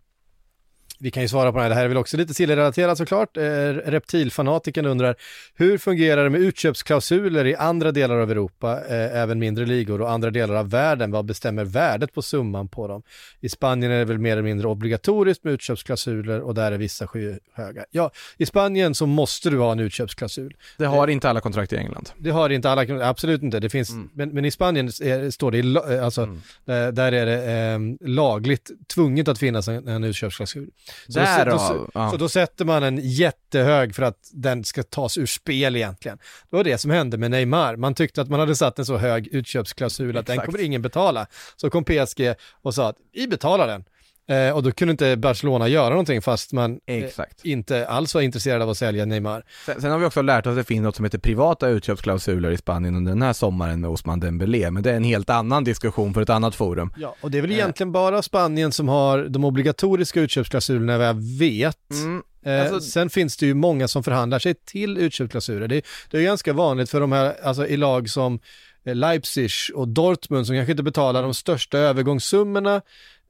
[1.02, 3.38] Vi kan ju svara på det här, det här är väl också lite Silly-relaterat såklart.
[3.38, 3.44] Eh,
[3.86, 5.16] reptilfanatiken undrar,
[5.56, 10.12] hur fungerar det med utköpsklausuler i andra delar av Europa, eh, även mindre ligor och
[10.12, 11.12] andra delar av världen?
[11.12, 13.02] Vad bestämmer värdet på summan på dem?
[13.40, 17.08] I Spanien är det väl mer eller mindre obligatoriskt med utköpsklausuler och där är vissa
[17.08, 17.86] skyhöga.
[17.92, 20.56] Ja, i Spanien så måste du ha en utköpsklausul.
[20.78, 22.10] Det har inte alla kontrakt i England.
[22.18, 23.60] Det har inte alla, absolut inte.
[23.60, 24.10] Det finns, Mm.
[24.14, 26.42] men, men i Spanien är, står det, i eh, alltså, Mm.
[26.66, 30.70] där, där är det eh, lagligt tvunget att finnas en, en utköpsklausul.
[31.08, 32.12] Så, Därav, så, så, ja.
[32.12, 36.18] så då sätter man en jättehög för att den ska tas ur spel egentligen.
[36.50, 37.76] Det var det som hände med Neymar.
[37.76, 40.46] Man tyckte att man hade satt en så hög utköpsklausul att den Exakt.
[40.46, 41.28] kommer ingen betala.
[41.56, 43.84] Så kom PSG och sa att vi betalar den.
[44.30, 47.04] Eh, och då kunde inte Barcelona göra någonting fast man eh,
[47.44, 49.44] inte alls var intresserad av att sälja Neymar.
[49.66, 52.52] Sen, sen har vi också lärt oss att det finns något som heter privata utköpsklausuler
[52.52, 55.64] i Spanien under den här sommaren med Osman Dembélé, men det är en helt annan
[55.64, 56.94] diskussion för ett annat forum.
[56.98, 57.58] Ja, och det är väl Eh.
[57.58, 61.92] egentligen bara Spanien som har de obligatoriska utköpsklausulerna vad jag vet.
[61.92, 62.24] Mm.
[62.46, 65.68] Eh, Alltså- sen finns det ju många som förhandlar sig till utköpsklausuler.
[65.68, 65.82] Det,
[66.12, 68.40] det är ganska vanligt för de här, alltså i lag som
[68.86, 72.82] eh, Leipzig och Dortmund som kanske inte betalar de största övergångssummorna,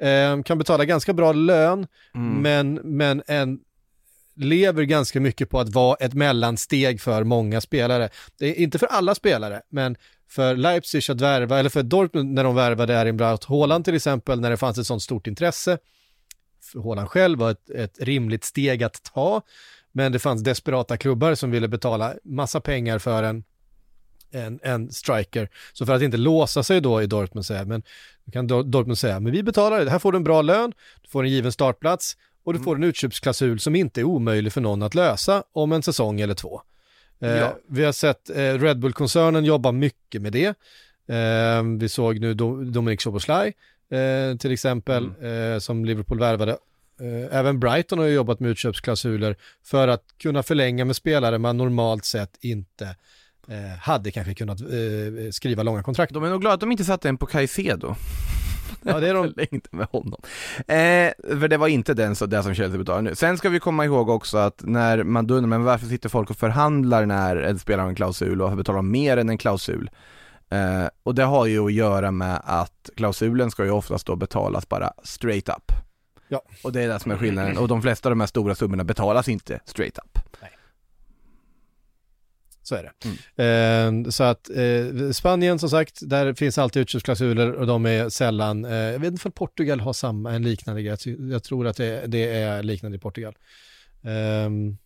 [0.01, 2.41] eh, kan betala ganska bra lön, Mm.
[2.41, 3.59] men, men en
[4.35, 8.09] lever ganska mycket på att vara ett mellansteg för många spelare.
[8.39, 9.95] Det är inte för alla spelare, men
[10.30, 14.39] för Leipzig att värva, eller för Dortmund när de värvade Erin Braut Haaland till exempel,
[14.39, 15.77] när det fanns ett sånt stort intresse.
[16.71, 19.41] För Haaland själv var ett, ett rimligt steg att ta,
[19.91, 23.43] men det fanns desperata klubbar som ville betala massa pengar för en,
[24.31, 25.49] en, en striker.
[25.73, 27.84] Så för att inte låsa sig då i Dortmund säga, men
[28.26, 30.73] då kan Dor- Dortmund säga, men vi betalar det, här får du en bra lön,
[31.01, 34.61] du får en given startplats och du får en utköpsklausul som inte är omöjlig för
[34.61, 36.61] någon att lösa om en säsong eller två.
[37.22, 37.57] Eh, Ja.
[37.68, 40.47] Vi har sett eh, Red Bull-koncernen jobba mycket med det.
[41.15, 43.53] Eh, vi såg nu Do- Dominic Szoboszlai
[43.91, 46.51] eh, till exempel, eh, som Liverpool värvade.
[47.01, 52.06] Eh, även Brighton har jobbat med utköpsklausuler för att kunna förlänga med spelare man normalt
[52.06, 52.91] sett inte eh,
[53.81, 56.13] hade kanske kunnat eh, skriva långa kontrakt.
[56.13, 57.95] De är nog glada att de inte satte en på Caicedo.
[58.81, 59.23] Ja, det är de.
[59.34, 60.21] Förlängde med honom.
[60.57, 63.15] Eh, för det var inte den, så, det som Chelsea betalade nu.
[63.15, 66.30] Sen ska vi komma ihåg också att när man då undrar, men varför sitter folk
[66.30, 69.38] och förhandlar när en spelare har en klausul och varför betalar de mer än en
[69.38, 69.89] klausul?
[70.49, 74.69] Eh, och det har ju att göra med att klausulen ska ju oftast då betalas
[74.69, 75.71] bara straight up.
[76.27, 76.41] Ja.
[76.63, 78.84] Och det är det som är skillnaden, och de flesta av de här stora summorna
[78.84, 80.19] betalas inte straight up.
[82.70, 83.44] Så är det.
[83.44, 88.66] Eh, så att eh, Spanien som sagt, där finns alltid utköpsklausuler och de är sällan,
[88.66, 90.98] eh, jag vet inte om Portugal har samma, en liknande grej,
[91.32, 93.38] jag tror att det, det är liknande i Portugal.
[94.04, 94.78] Ehm,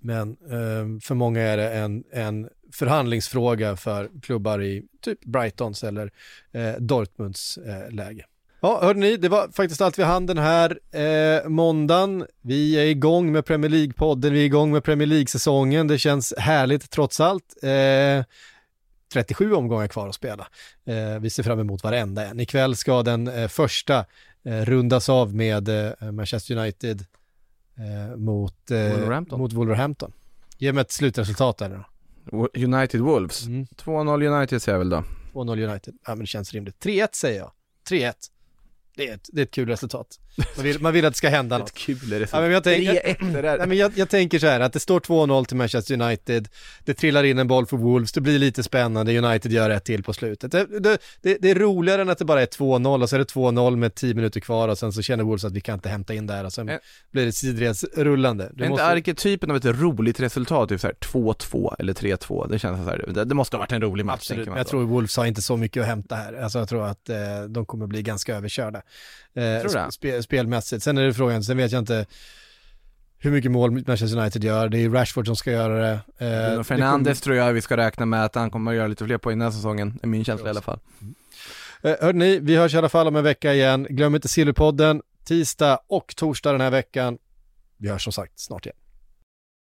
[0.00, 6.12] men ehm, för många är det en, en förhandlingsfråga för klubbar i typ Brightons eller
[6.52, 8.24] eh, Dortmunds eh, läge.
[8.62, 12.26] Ja, hörde ni, det var faktiskt allt vi hann den här eh, måndagen.
[12.40, 15.86] Vi är igång med Premier League-podden, vi är igång med Premier League-säsongen.
[15.86, 17.56] Det känns härligt trots allt.
[17.62, 18.24] Eh,
[19.12, 20.46] 37 omgångar kvar att spela.
[20.84, 22.40] Eh, vi ser fram emot varenda en.
[22.40, 24.04] Ikväll ska den eh, första
[24.44, 27.04] eh, rundas av med eh, Manchester United
[27.76, 29.38] eh, mot, eh, Wolverhampton.
[29.40, 30.12] mot Wolverhampton.
[30.58, 31.84] Ge mig ett slutresultat där
[32.30, 32.48] då.
[32.54, 33.46] United Wolves.
[33.46, 33.66] Mm.
[33.76, 35.04] 2-0 United säger jag väl då.
[35.32, 35.94] 2-0 United.
[36.06, 36.84] Ja, men det känns rimligt.
[36.84, 37.50] 3-1 säger jag.
[37.90, 38.12] 3-1.
[38.96, 40.20] Det är ett, det är ett kul resultat.
[40.56, 41.74] Man vill, man vill att det ska hända något.
[41.74, 43.58] kul Ja, men jag, tänker, 3-1 det där.
[43.58, 46.48] nej, men jag, jag tänker så här att det står 2-0 till Manchester United,
[46.84, 50.02] det trillar in en boll för Wolves, det blir lite spännande, United gör ett till
[50.02, 50.52] på slutet.
[50.52, 53.18] Det, det, det, det är roligare än att det bara är 2-0 och så är
[53.20, 55.88] det 2-0 med 10 minuter kvar och sen så känner Wolves att vi kan inte
[55.88, 56.76] hämta in där och sen Eh.
[57.12, 58.44] blir det sidledsrullande.
[58.54, 62.58] Du Är inte måste- arketypen av ett roligt resultat, typ såhär 2-2 eller 3-2, det
[62.58, 65.16] känns så här, det, det måste ha varit en rolig match Absolut, jag tror Wolves
[65.16, 66.32] har inte så mycket att hämta här.
[66.42, 67.16] Alltså jag tror att eh,
[67.48, 68.82] de kommer bli ganska överkörda.
[69.34, 70.82] Eh, spe, spelmässigt.
[70.82, 72.06] Sen är det frågan, sen vet jag inte
[73.18, 74.68] hur mycket mål Manchester United gör.
[74.68, 75.90] Det är Rashford som ska göra det.
[76.18, 79.04] Eh, Bruno Fernandes tror jag vi ska räkna med att han kommer att göra lite
[79.04, 80.78] fler poäng den här säsongen, är min känsla i alla fall.
[80.98, 81.14] kommer-
[81.82, 83.86] Eh, hörde ni, vi hörs i alla fall om en vecka igen.
[83.90, 87.18] Glöm inte Sillypodden, tisdag och torsdag den här veckan.
[87.76, 88.76] Vi hörs som sagt snart igen.